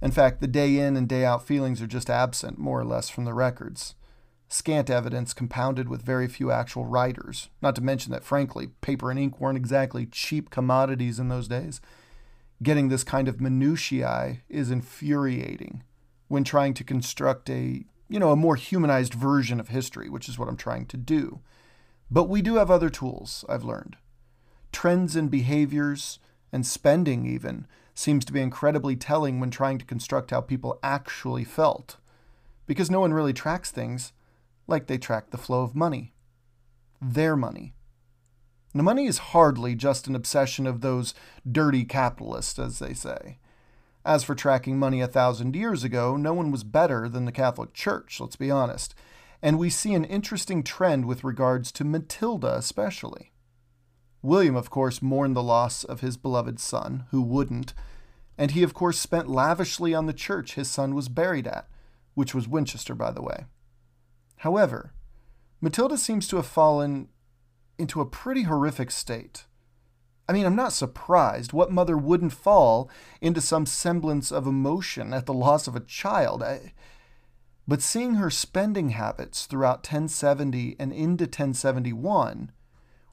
In 0.01 0.11
fact, 0.11 0.41
the 0.41 0.47
day 0.47 0.77
in 0.77 0.95
and 0.95 1.09
day 1.09 1.25
out 1.25 1.45
feelings 1.45 1.81
are 1.81 1.87
just 1.87 2.09
absent, 2.09 2.59
more 2.59 2.79
or 2.79 2.85
less, 2.85 3.09
from 3.09 3.25
the 3.25 3.33
records. 3.33 3.95
Scant 4.47 4.89
evidence 4.89 5.33
compounded 5.33 5.89
with 5.89 6.03
very 6.03 6.27
few 6.27 6.51
actual 6.51 6.85
writers, 6.85 7.49
not 7.61 7.75
to 7.75 7.81
mention 7.81 8.11
that, 8.11 8.23
frankly, 8.23 8.67
paper 8.81 9.09
and 9.09 9.19
ink 9.19 9.41
weren't 9.41 9.57
exactly 9.57 10.05
cheap 10.05 10.49
commodities 10.49 11.19
in 11.19 11.29
those 11.29 11.47
days. 11.47 11.81
Getting 12.61 12.89
this 12.89 13.03
kind 13.03 13.27
of 13.27 13.41
minutiae 13.41 14.37
is 14.49 14.71
infuriating 14.71 15.83
when 16.27 16.43
trying 16.43 16.73
to 16.75 16.83
construct 16.83 17.49
a, 17.49 17.83
you 18.07 18.19
know, 18.19 18.31
a 18.31 18.37
more 18.37 18.55
humanized 18.55 19.13
version 19.13 19.59
of 19.59 19.69
history, 19.69 20.09
which 20.09 20.29
is 20.29 20.39
what 20.39 20.47
I'm 20.47 20.57
trying 20.57 20.85
to 20.87 20.97
do. 20.97 21.41
But 22.09 22.29
we 22.29 22.41
do 22.41 22.55
have 22.55 22.71
other 22.71 22.89
tools, 22.89 23.43
I've 23.49 23.63
learned. 23.63 23.97
Trends 24.71 25.15
in 25.15 25.27
behaviors 25.27 26.19
and 26.51 26.65
spending, 26.65 27.25
even, 27.25 27.67
seems 27.93 28.23
to 28.25 28.33
be 28.33 28.41
incredibly 28.41 28.95
telling 28.95 29.39
when 29.39 29.51
trying 29.51 29.77
to 29.79 29.85
construct 29.85 30.31
how 30.31 30.41
people 30.41 30.79
actually 30.81 31.43
felt. 31.43 31.97
Because 32.65 32.89
no 32.89 33.01
one 33.01 33.13
really 33.13 33.33
tracks 33.33 33.71
things 33.71 34.13
like 34.67 34.87
they 34.87 34.97
track 34.97 35.31
the 35.31 35.37
flow 35.37 35.63
of 35.63 35.75
money. 35.75 36.13
Their 37.01 37.35
money. 37.35 37.73
Now, 38.73 38.83
money 38.83 39.05
is 39.05 39.17
hardly 39.17 39.75
just 39.75 40.07
an 40.07 40.15
obsession 40.15 40.67
of 40.67 40.81
those 40.81 41.13
dirty 41.49 41.83
capitalists, 41.83 42.59
as 42.59 42.79
they 42.79 42.93
say. 42.93 43.39
As 44.05 44.23
for 44.23 44.35
tracking 44.35 44.77
money 44.77 45.01
a 45.01 45.07
thousand 45.07 45.55
years 45.55 45.83
ago, 45.83 46.15
no 46.15 46.33
one 46.33 46.51
was 46.51 46.63
better 46.63 47.09
than 47.09 47.25
the 47.25 47.31
Catholic 47.31 47.73
Church, 47.73 48.19
let's 48.21 48.37
be 48.37 48.51
honest 48.51 48.95
and 49.41 49.59
we 49.59 49.69
see 49.69 49.93
an 49.93 50.05
interesting 50.05 50.63
trend 50.63 51.05
with 51.05 51.23
regards 51.23 51.71
to 51.73 51.83
Matilda 51.83 52.55
especially. 52.55 53.31
William, 54.21 54.55
of 54.55 54.69
course, 54.69 55.01
mourned 55.01 55.35
the 55.35 55.43
loss 55.43 55.83
of 55.83 56.01
his 56.01 56.17
beloved 56.17 56.59
son, 56.59 57.05
who 57.11 57.21
wouldn't, 57.21 57.73
and 58.37 58.51
he, 58.51 58.63
of 58.63 58.73
course, 58.73 58.99
spent 58.99 59.29
lavishly 59.29 59.93
on 59.93 60.05
the 60.05 60.13
church 60.13 60.55
his 60.55 60.69
son 60.69 60.95
was 60.95 61.09
buried 61.09 61.47
at, 61.47 61.67
which 62.13 62.33
was 62.35 62.47
Winchester, 62.47 62.95
by 62.95 63.11
the 63.11 63.21
way. 63.21 63.45
However, 64.37 64.93
Matilda 65.61 65.97
seems 65.97 66.27
to 66.27 66.35
have 66.35 66.45
fallen 66.45 67.09
into 67.77 68.01
a 68.01 68.05
pretty 68.05 68.43
horrific 68.43 68.91
state. 68.91 69.45
I 70.29 70.33
mean, 70.33 70.45
I'm 70.45 70.55
not 70.55 70.73
surprised. 70.73 71.53
What 71.53 71.71
mother 71.71 71.97
wouldn't 71.97 72.33
fall 72.33 72.89
into 73.21 73.39
some 73.39 73.65
semblance 73.65 74.31
of 74.31 74.45
emotion 74.45 75.13
at 75.13 75.25
the 75.25 75.33
loss 75.33 75.67
of 75.67 75.75
a 75.75 75.79
child? 75.79 76.43
I, 76.43 76.73
but 77.67 77.81
seeing 77.81 78.15
her 78.15 78.29
spending 78.29 78.89
habits 78.89 79.45
throughout 79.45 79.79
1070 79.79 80.77
and 80.79 80.93
into 80.93 81.25
1071, 81.25 82.51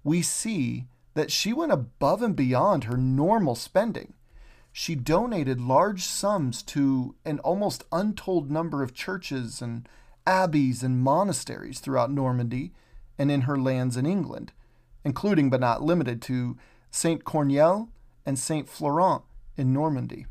we 0.04 0.22
see 0.22 0.86
that 1.14 1.32
she 1.32 1.52
went 1.52 1.72
above 1.72 2.22
and 2.22 2.36
beyond 2.36 2.84
her 2.84 2.96
normal 2.96 3.54
spending. 3.54 4.14
She 4.72 4.94
donated 4.94 5.60
large 5.60 6.04
sums 6.04 6.62
to 6.64 7.14
an 7.24 7.38
almost 7.40 7.84
untold 7.90 8.50
number 8.50 8.82
of 8.82 8.94
churches 8.94 9.60
and 9.60 9.88
abbeys 10.26 10.82
and 10.82 11.00
monasteries 11.00 11.80
throughout 11.80 12.10
Normandy 12.10 12.72
and 13.18 13.30
in 13.30 13.42
her 13.42 13.58
lands 13.58 13.96
in 13.96 14.06
England, 14.06 14.52
including 15.04 15.50
but 15.50 15.60
not 15.60 15.82
limited 15.82 16.22
to 16.22 16.56
St. 16.90 17.24
Cornel 17.24 17.88
and 18.26 18.38
St. 18.38 18.68
Florent 18.68 19.22
in 19.56 19.72
Normandy. 19.72 20.26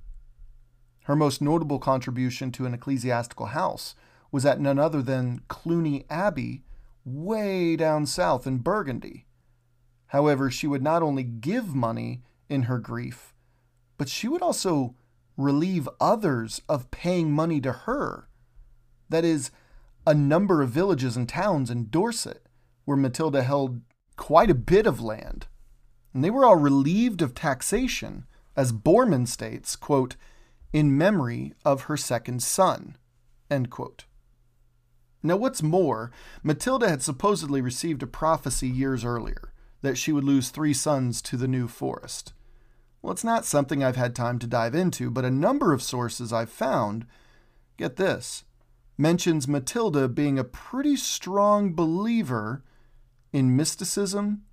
Her 1.04 1.16
most 1.16 1.42
notable 1.42 1.80
contribution 1.80 2.52
to 2.54 2.66
an 2.66 2.74
ecclesiastical 2.74 3.48
house 3.48 3.96
was 4.34 4.48
at 4.48 4.60
none 4.60 4.80
other 4.80 5.04
than 5.04 5.40
Cluny 5.48 6.06
Abbey, 6.10 6.64
way 7.06 7.76
down 7.76 8.08
south 8.08 8.48
in 8.48 8.58
Burgundy. 8.58 9.28
However, 10.08 10.50
she 10.50 10.66
would 10.66 10.82
not 10.82 11.04
only 11.04 11.22
give 11.22 11.76
money 11.76 12.24
in 12.50 12.64
her 12.64 12.80
grief, 12.80 13.36
but 13.96 14.10
she 14.10 14.28
would 14.28 14.42
also 14.42 14.96
relieve 15.38 15.88
others 16.02 16.64
of 16.68 16.90
paying 16.90 17.32
money 17.32 17.62
to 17.62 17.72
her. 17.72 18.28
That 19.08 19.24
is, 19.24 19.52
a 20.08 20.16
number 20.16 20.64
of 20.64 20.72
villages 20.72 21.16
and 21.16 21.30
towns 21.30 21.70
in 21.70 21.90
Dorset, 21.90 22.48
where 22.86 22.98
Matilda 22.98 23.44
held 23.44 23.82
quite 24.18 24.50
a 24.50 24.56
bit 24.56 24.88
of 24.88 25.00
land. 25.00 25.46
And 26.12 26.24
they 26.24 26.32
were 26.32 26.44
all 26.44 26.56
relieved 26.56 27.22
of 27.22 27.36
taxation, 27.36 28.26
as 28.56 28.74
Borman 28.74 29.28
states, 29.28 29.76
quote, 29.76 30.16
in 30.72 30.98
memory 30.98 31.54
of 31.64 31.84
her 31.84 31.98
second 31.98 32.42
son. 32.42 32.98
End 33.52 33.70
quote. 33.70 34.06
Now, 35.24 35.38
what's 35.38 35.64
more, 35.64 36.12
Matilda 36.44 36.90
had 36.90 37.02
supposedly 37.02 37.62
received 37.62 38.04
a 38.04 38.08
prophecy 38.08 38.68
years 38.68 39.06
earlier 39.06 39.54
that 39.82 39.98
she 39.98 40.12
would 40.12 40.26
lose 40.26 40.50
three 40.50 40.74
sons 40.74 41.22
to 41.24 41.38
the 41.38 41.48
New 41.48 41.70
Forest. 41.70 42.34
Well, 43.02 43.14
it's 43.14 43.24
not 43.24 43.46
something 43.46 43.84
I've 43.84 43.96
had 43.96 44.16
time 44.16 44.38
to 44.40 44.48
dive 44.48 44.76
into, 44.76 45.10
but 45.10 45.26
a 45.26 45.32
number 45.32 45.72
of 45.72 45.82
sources 45.82 46.34
I've 46.34 46.50
found, 46.50 47.06
get 47.78 47.96
this, 47.96 48.44
mentions 48.98 49.48
Matilda 49.48 50.08
being 50.10 50.38
a 50.38 50.44
pretty 50.44 50.98
strong 50.98 51.74
believer 51.74 52.64
in 53.32 53.56
mysticism 53.56 54.44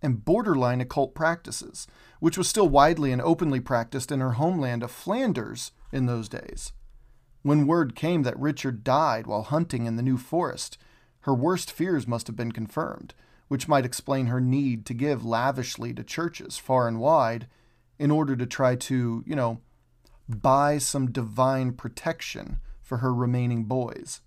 and 0.00 0.24
borderline 0.24 0.80
occult 0.80 1.14
practices, 1.14 1.86
which 2.20 2.38
was 2.38 2.48
still 2.48 2.68
widely 2.68 3.12
and 3.12 3.20
openly 3.20 3.60
practiced 3.60 4.12
in 4.12 4.20
her 4.20 4.32
homeland 4.32 4.82
of 4.82 4.90
Flanders 4.90 5.72
in 5.90 6.06
those 6.06 6.28
days. 6.28 6.72
When 7.42 7.66
word 7.66 7.94
came 7.94 8.22
that 8.22 8.38
Richard 8.38 8.84
died 8.84 9.26
while 9.26 9.42
hunting 9.42 9.86
in 9.86 9.96
the 9.96 10.02
New 10.02 10.16
Forest, 10.16 10.78
her 11.20 11.34
worst 11.34 11.70
fears 11.70 12.06
must 12.06 12.26
have 12.26 12.36
been 12.36 12.52
confirmed, 12.52 13.14
which 13.48 13.68
might 13.68 13.84
explain 13.84 14.26
her 14.26 14.40
need 14.40 14.84
to 14.86 14.94
give 14.94 15.24
lavishly 15.24 15.94
to 15.94 16.04
churches 16.04 16.58
far 16.58 16.88
and 16.88 17.00
wide 17.00 17.46
in 17.98 18.10
order 18.10 18.36
to 18.36 18.46
try 18.46 18.76
to, 18.76 19.22
you 19.26 19.36
know, 19.36 19.60
buy 20.28 20.78
some 20.78 21.10
divine 21.10 21.72
protection 21.72 22.58
for 22.82 22.98
her 22.98 23.14
remaining 23.14 23.64
boys. 23.64 24.20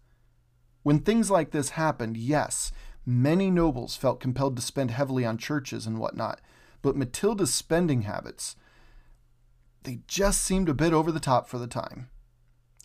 When 0.84 1.00
things 1.00 1.30
like 1.30 1.52
this 1.52 1.69
happened, 1.69 2.17
yes, 2.17 2.71
Many 3.06 3.50
nobles 3.50 3.95
felt 3.95 4.19
compelled 4.19 4.56
to 4.56 4.62
spend 4.62 4.91
heavily 4.91 5.26
on 5.26 5.38
churches 5.38 5.88
and 5.88 5.97
whatnot, 5.97 6.39
but 6.82 6.95
Matilda's 6.95 7.54
spending 7.54 8.04
habits, 8.04 8.56
they 9.84 10.02
just 10.08 10.41
seemed 10.41 10.69
a 10.69 10.74
bit 10.74 10.93
over 10.93 11.12
the 11.12 11.19
top 11.19 11.47
for 11.47 11.58
the 11.58 11.67
time. 11.67 12.10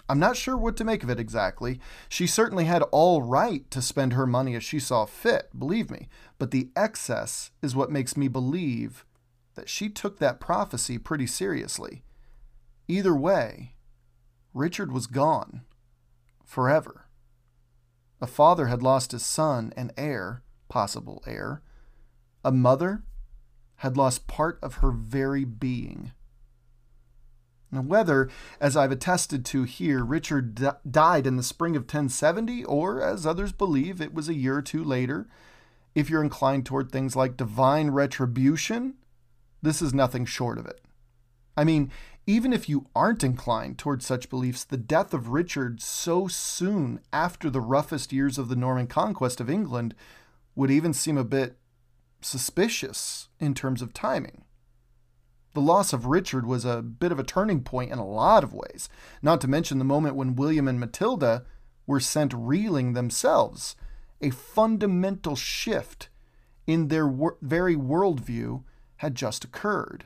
I'm 0.08 0.18
not 0.18 0.36
sure 0.36 0.56
what 0.56 0.76
to 0.76 0.84
make 0.84 1.02
of 1.02 1.10
it 1.10 1.18
exactly. 1.18 1.80
She 2.08 2.26
certainly 2.26 2.64
had 2.64 2.82
all 2.92 3.22
right 3.22 3.68
to 3.70 3.82
spend 3.82 4.12
her 4.12 4.26
money 4.26 4.54
as 4.54 4.62
she 4.62 4.78
saw 4.78 5.04
fit, 5.04 5.48
believe 5.58 5.90
me, 5.90 6.08
but 6.38 6.52
the 6.52 6.70
excess 6.76 7.50
is 7.60 7.74
what 7.74 7.90
makes 7.90 8.16
me 8.16 8.28
believe 8.28 9.04
that 9.56 9.68
she 9.68 9.88
took 9.88 10.18
that 10.18 10.38
prophecy 10.38 10.98
pretty 10.98 11.26
seriously. 11.26 12.04
Either 12.86 13.16
way, 13.16 13.74
Richard 14.54 14.92
was 14.92 15.06
gone 15.06 15.62
forever. 16.44 17.06
A 18.20 18.26
father 18.26 18.66
had 18.68 18.82
lost 18.82 19.12
his 19.12 19.26
son 19.26 19.72
and 19.76 19.92
heir, 19.96 20.42
possible 20.68 21.22
heir. 21.26 21.62
A 22.44 22.52
mother 22.52 23.02
had 23.76 23.96
lost 23.96 24.26
part 24.26 24.58
of 24.62 24.76
her 24.76 24.90
very 24.90 25.44
being. 25.44 26.12
Whether, 27.84 28.28
as 28.60 28.76
I've 28.76 28.92
attested 28.92 29.44
to 29.46 29.64
here, 29.64 30.04
Richard 30.04 30.54
d- 30.54 30.68
died 30.90 31.26
in 31.26 31.36
the 31.36 31.42
spring 31.42 31.76
of 31.76 31.82
1070, 31.82 32.64
or, 32.64 33.02
as 33.02 33.26
others 33.26 33.52
believe, 33.52 34.00
it 34.00 34.14
was 34.14 34.28
a 34.28 34.34
year 34.34 34.56
or 34.56 34.62
two 34.62 34.82
later, 34.82 35.28
if 35.94 36.10
you're 36.10 36.22
inclined 36.22 36.66
toward 36.66 36.90
things 36.90 37.16
like 37.16 37.36
divine 37.36 37.90
retribution, 37.90 38.94
this 39.62 39.80
is 39.80 39.94
nothing 39.94 40.24
short 40.26 40.58
of 40.58 40.66
it. 40.66 40.80
I 41.56 41.64
mean, 41.64 41.90
even 42.26 42.52
if 42.52 42.68
you 42.68 42.86
aren't 42.94 43.24
inclined 43.24 43.78
toward 43.78 44.02
such 44.02 44.28
beliefs, 44.28 44.64
the 44.64 44.76
death 44.76 45.14
of 45.14 45.28
Richard 45.28 45.80
so 45.80 46.28
soon 46.28 47.00
after 47.12 47.48
the 47.48 47.60
roughest 47.60 48.12
years 48.12 48.36
of 48.36 48.48
the 48.48 48.56
Norman 48.56 48.88
conquest 48.88 49.40
of 49.40 49.48
England 49.48 49.94
would 50.54 50.70
even 50.70 50.92
seem 50.92 51.16
a 51.16 51.24
bit 51.24 51.56
suspicious 52.20 53.28
in 53.38 53.54
terms 53.54 53.80
of 53.80 53.94
timing. 53.94 54.42
The 55.56 55.62
loss 55.62 55.94
of 55.94 56.04
Richard 56.04 56.44
was 56.44 56.66
a 56.66 56.82
bit 56.82 57.12
of 57.12 57.18
a 57.18 57.24
turning 57.24 57.62
point 57.62 57.90
in 57.90 57.98
a 57.98 58.06
lot 58.06 58.44
of 58.44 58.52
ways, 58.52 58.90
not 59.22 59.40
to 59.40 59.48
mention 59.48 59.78
the 59.78 59.86
moment 59.86 60.14
when 60.14 60.36
William 60.36 60.68
and 60.68 60.78
Matilda 60.78 61.46
were 61.86 61.98
sent 61.98 62.34
reeling 62.34 62.92
themselves. 62.92 63.74
A 64.20 64.28
fundamental 64.28 65.34
shift 65.34 66.10
in 66.66 66.88
their 66.88 67.08
wor- 67.08 67.38
very 67.40 67.74
worldview 67.74 68.64
had 68.96 69.14
just 69.14 69.44
occurred. 69.44 70.04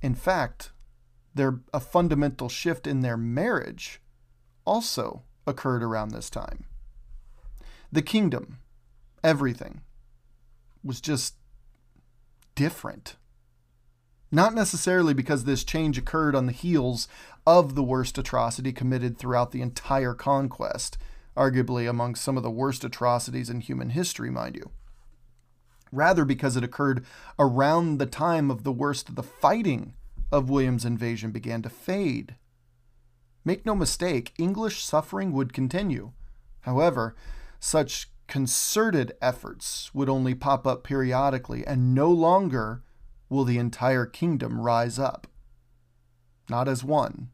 In 0.00 0.14
fact, 0.14 0.70
their, 1.34 1.58
a 1.74 1.80
fundamental 1.80 2.48
shift 2.48 2.86
in 2.86 3.00
their 3.00 3.16
marriage 3.16 4.00
also 4.64 5.24
occurred 5.48 5.82
around 5.82 6.12
this 6.12 6.30
time. 6.30 6.66
The 7.90 8.02
kingdom, 8.02 8.60
everything, 9.24 9.80
was 10.84 11.00
just 11.00 11.34
different. 12.54 13.16
Not 14.32 14.54
necessarily 14.54 15.12
because 15.12 15.44
this 15.44 15.64
change 15.64 15.98
occurred 15.98 16.36
on 16.36 16.46
the 16.46 16.52
heels 16.52 17.08
of 17.46 17.74
the 17.74 17.82
worst 17.82 18.16
atrocity 18.16 18.72
committed 18.72 19.18
throughout 19.18 19.50
the 19.50 19.62
entire 19.62 20.14
conquest, 20.14 20.96
arguably 21.36 21.88
among 21.88 22.14
some 22.14 22.36
of 22.36 22.42
the 22.42 22.50
worst 22.50 22.84
atrocities 22.84 23.50
in 23.50 23.60
human 23.60 23.90
history, 23.90 24.30
mind 24.30 24.54
you. 24.54 24.70
Rather, 25.90 26.24
because 26.24 26.56
it 26.56 26.62
occurred 26.62 27.04
around 27.38 27.98
the 27.98 28.06
time 28.06 28.50
of 28.50 28.62
the 28.62 28.72
worst 28.72 29.08
of 29.08 29.16
the 29.16 29.22
fighting 29.22 29.94
of 30.30 30.48
William's 30.48 30.84
invasion 30.84 31.32
began 31.32 31.62
to 31.62 31.68
fade. 31.68 32.36
Make 33.44 33.66
no 33.66 33.74
mistake, 33.74 34.32
English 34.38 34.84
suffering 34.84 35.32
would 35.32 35.52
continue. 35.52 36.12
However, 36.60 37.16
such 37.58 38.10
concerted 38.28 39.12
efforts 39.20 39.92
would 39.92 40.08
only 40.08 40.36
pop 40.36 40.68
up 40.68 40.84
periodically 40.84 41.66
and 41.66 41.94
no 41.96 42.08
longer 42.10 42.82
will 43.30 43.44
the 43.44 43.58
entire 43.58 44.04
kingdom 44.04 44.60
rise 44.60 44.98
up. 44.98 45.26
Not 46.50 46.68
as 46.68 46.84
one. 46.84 47.30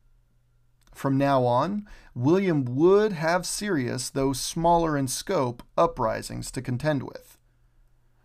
From 0.94 1.18
now 1.18 1.44
on, 1.44 1.86
William 2.14 2.64
would 2.64 3.12
have 3.12 3.44
serious, 3.44 4.08
though 4.08 4.32
smaller 4.32 4.96
in 4.96 5.08
scope, 5.08 5.62
uprisings 5.76 6.50
to 6.52 6.62
contend 6.62 7.02
with. 7.02 7.38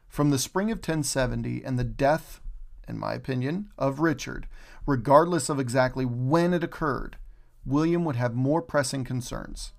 From 0.07 0.29
the 0.29 0.39
spring 0.39 0.69
of 0.71 0.77
1070 0.77 1.63
and 1.63 1.79
the 1.79 1.83
death, 1.83 2.41
in 2.87 2.99
my 2.99 3.13
opinion, 3.13 3.71
of 3.77 3.99
Richard, 3.99 4.47
regardless 4.85 5.49
of 5.49 5.59
exactly 5.59 6.05
when 6.05 6.53
it 6.53 6.63
occurred, 6.63 7.17
William 7.65 8.03
would 8.05 8.15
have 8.15 8.33
more 8.33 8.61
pressing 8.61 9.03
concerns. 9.03 9.73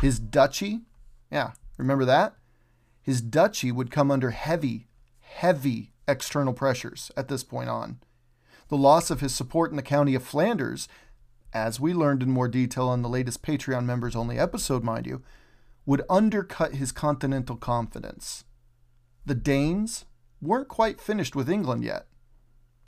His 0.00 0.18
duchy, 0.18 0.82
yeah, 1.30 1.52
remember 1.76 2.04
that? 2.04 2.34
His 3.02 3.20
duchy 3.20 3.72
would 3.72 3.90
come 3.90 4.10
under 4.10 4.30
heavy, 4.30 4.88
heavy 5.20 5.93
external 6.06 6.52
pressures 6.52 7.10
at 7.16 7.28
this 7.28 7.44
point 7.44 7.68
on. 7.68 8.00
The 8.68 8.76
loss 8.76 9.10
of 9.10 9.20
his 9.20 9.34
support 9.34 9.70
in 9.70 9.76
the 9.76 9.82
county 9.82 10.14
of 10.14 10.22
Flanders, 10.22 10.88
as 11.52 11.78
we 11.78 11.92
learned 11.94 12.22
in 12.22 12.30
more 12.30 12.48
detail 12.48 12.88
on 12.88 13.02
the 13.02 13.08
latest 13.08 13.42
Patreon 13.42 13.84
members 13.84 14.16
only 14.16 14.38
episode, 14.38 14.82
mind 14.82 15.06
you, 15.06 15.22
would 15.86 16.02
undercut 16.08 16.74
his 16.74 16.92
continental 16.92 17.56
confidence. 17.56 18.44
The 19.26 19.34
Danes 19.34 20.06
weren't 20.40 20.68
quite 20.68 21.00
finished 21.00 21.36
with 21.36 21.48
England 21.48 21.84
yet. 21.84 22.06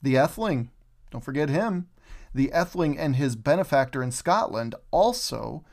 The 0.02 0.14
Ethling, 0.14 0.68
don't 1.10 1.24
forget 1.24 1.48
him, 1.48 1.88
the 2.34 2.50
Ethling 2.52 2.96
and 2.98 3.16
his 3.16 3.36
benefactor 3.36 4.02
in 4.02 4.12
Scotland 4.12 4.74
also 4.90 5.64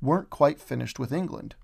weren't 0.00 0.30
quite 0.30 0.60
finished 0.60 0.98
with 0.98 1.12
England. 1.12 1.54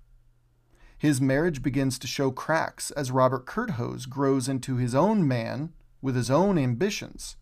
His 1.05 1.21
marriage 1.21 1.61
begins 1.61 1.99
to 1.99 2.07
show 2.07 2.31
cracks 2.31 2.89
as 2.89 3.11
Robert 3.11 3.45
Curthose 3.45 4.09
grows 4.09 4.49
into 4.49 4.77
his 4.77 4.95
own 4.95 5.27
man 5.27 5.71
with 6.01 6.15
his 6.15 6.31
own 6.31 6.57
ambitions. 6.57 7.37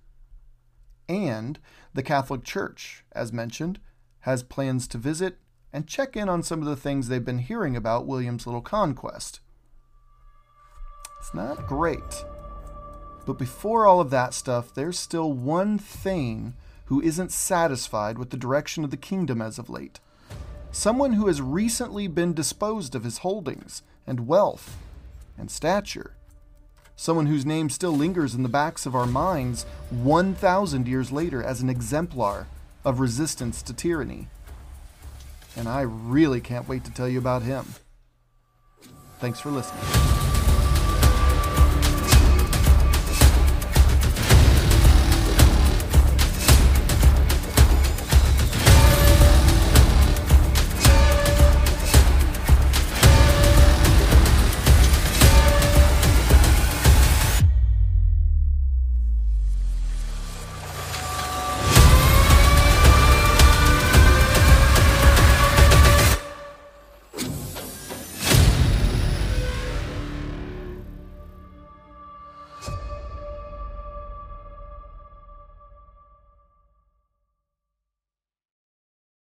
And 1.08 1.58
the 1.93 2.04
Catholic 2.04 2.43
Church, 2.43 3.06
as 3.13 3.32
mentioned, 3.32 3.80
has 4.19 4.43
plans 4.43 4.86
to 4.89 4.97
visit 4.97 5.38
and 5.71 5.88
check 5.88 6.17
in 6.17 6.28
on 6.28 6.43
some 6.43 6.60
of 6.60 6.65
the 6.65 6.76
things 6.76 7.08
they've 7.08 7.23
been 7.23 7.38
hearing 7.38 7.78
about 7.78 8.06
William's 8.06 8.45
little 8.45 8.62
conquest. 8.62 9.39
It's 11.21 11.34
not 11.34 11.65
great. 11.65 12.26
But 13.26 13.39
before 13.39 13.88
all 13.88 14.02
of 14.02 14.10
that 14.10 14.34
stuff, 14.34 14.73
there's 14.73 14.99
still 14.99 15.32
one 15.32 15.78
Thane 15.78 16.56
who 16.88 16.99
isn't 16.99 17.32
satisfied 17.32 18.17
with 18.17 18.30
the 18.30 18.36
direction 18.36 18.84
of 18.84 18.91
the 18.91 18.97
kingdom 18.97 19.41
as 19.41 19.58
of 19.58 19.69
late 19.69 20.02
someone 20.73 21.13
who 21.13 21.27
has 21.27 21.39
recently 21.41 22.07
been 22.07 22.33
disposed 22.33 22.95
of 22.95 23.03
his 23.03 23.19
holdings 23.19 23.83
and 24.07 24.27
wealth 24.27 24.75
and 25.38 25.49
stature, 25.49 26.15
someone 26.95 27.27
whose 27.27 27.45
name 27.45 27.69
still 27.69 27.95
lingers 27.95 28.33
in 28.33 28.43
the 28.43 28.49
backs 28.49 28.86
of 28.86 28.95
our 28.95 29.05
minds 29.05 29.65
1,000 29.91 30.88
years 30.88 31.12
later 31.12 31.43
as 31.43 31.62
an 31.62 31.69
exemplar 31.69 32.47
of 32.83 32.99
resistance 32.99 33.62
to 33.62 33.71
tyranny. 33.71 34.27
And 35.55 35.69
I 35.69 35.81
really 35.81 36.41
can't 36.41 36.67
wait 36.67 36.83
to 36.86 36.91
tell 36.91 37.07
you 37.07 37.19
about 37.19 37.43
him. 37.43 37.75
Thanks 39.19 39.39
for 39.39 39.51
listening. 39.51 40.32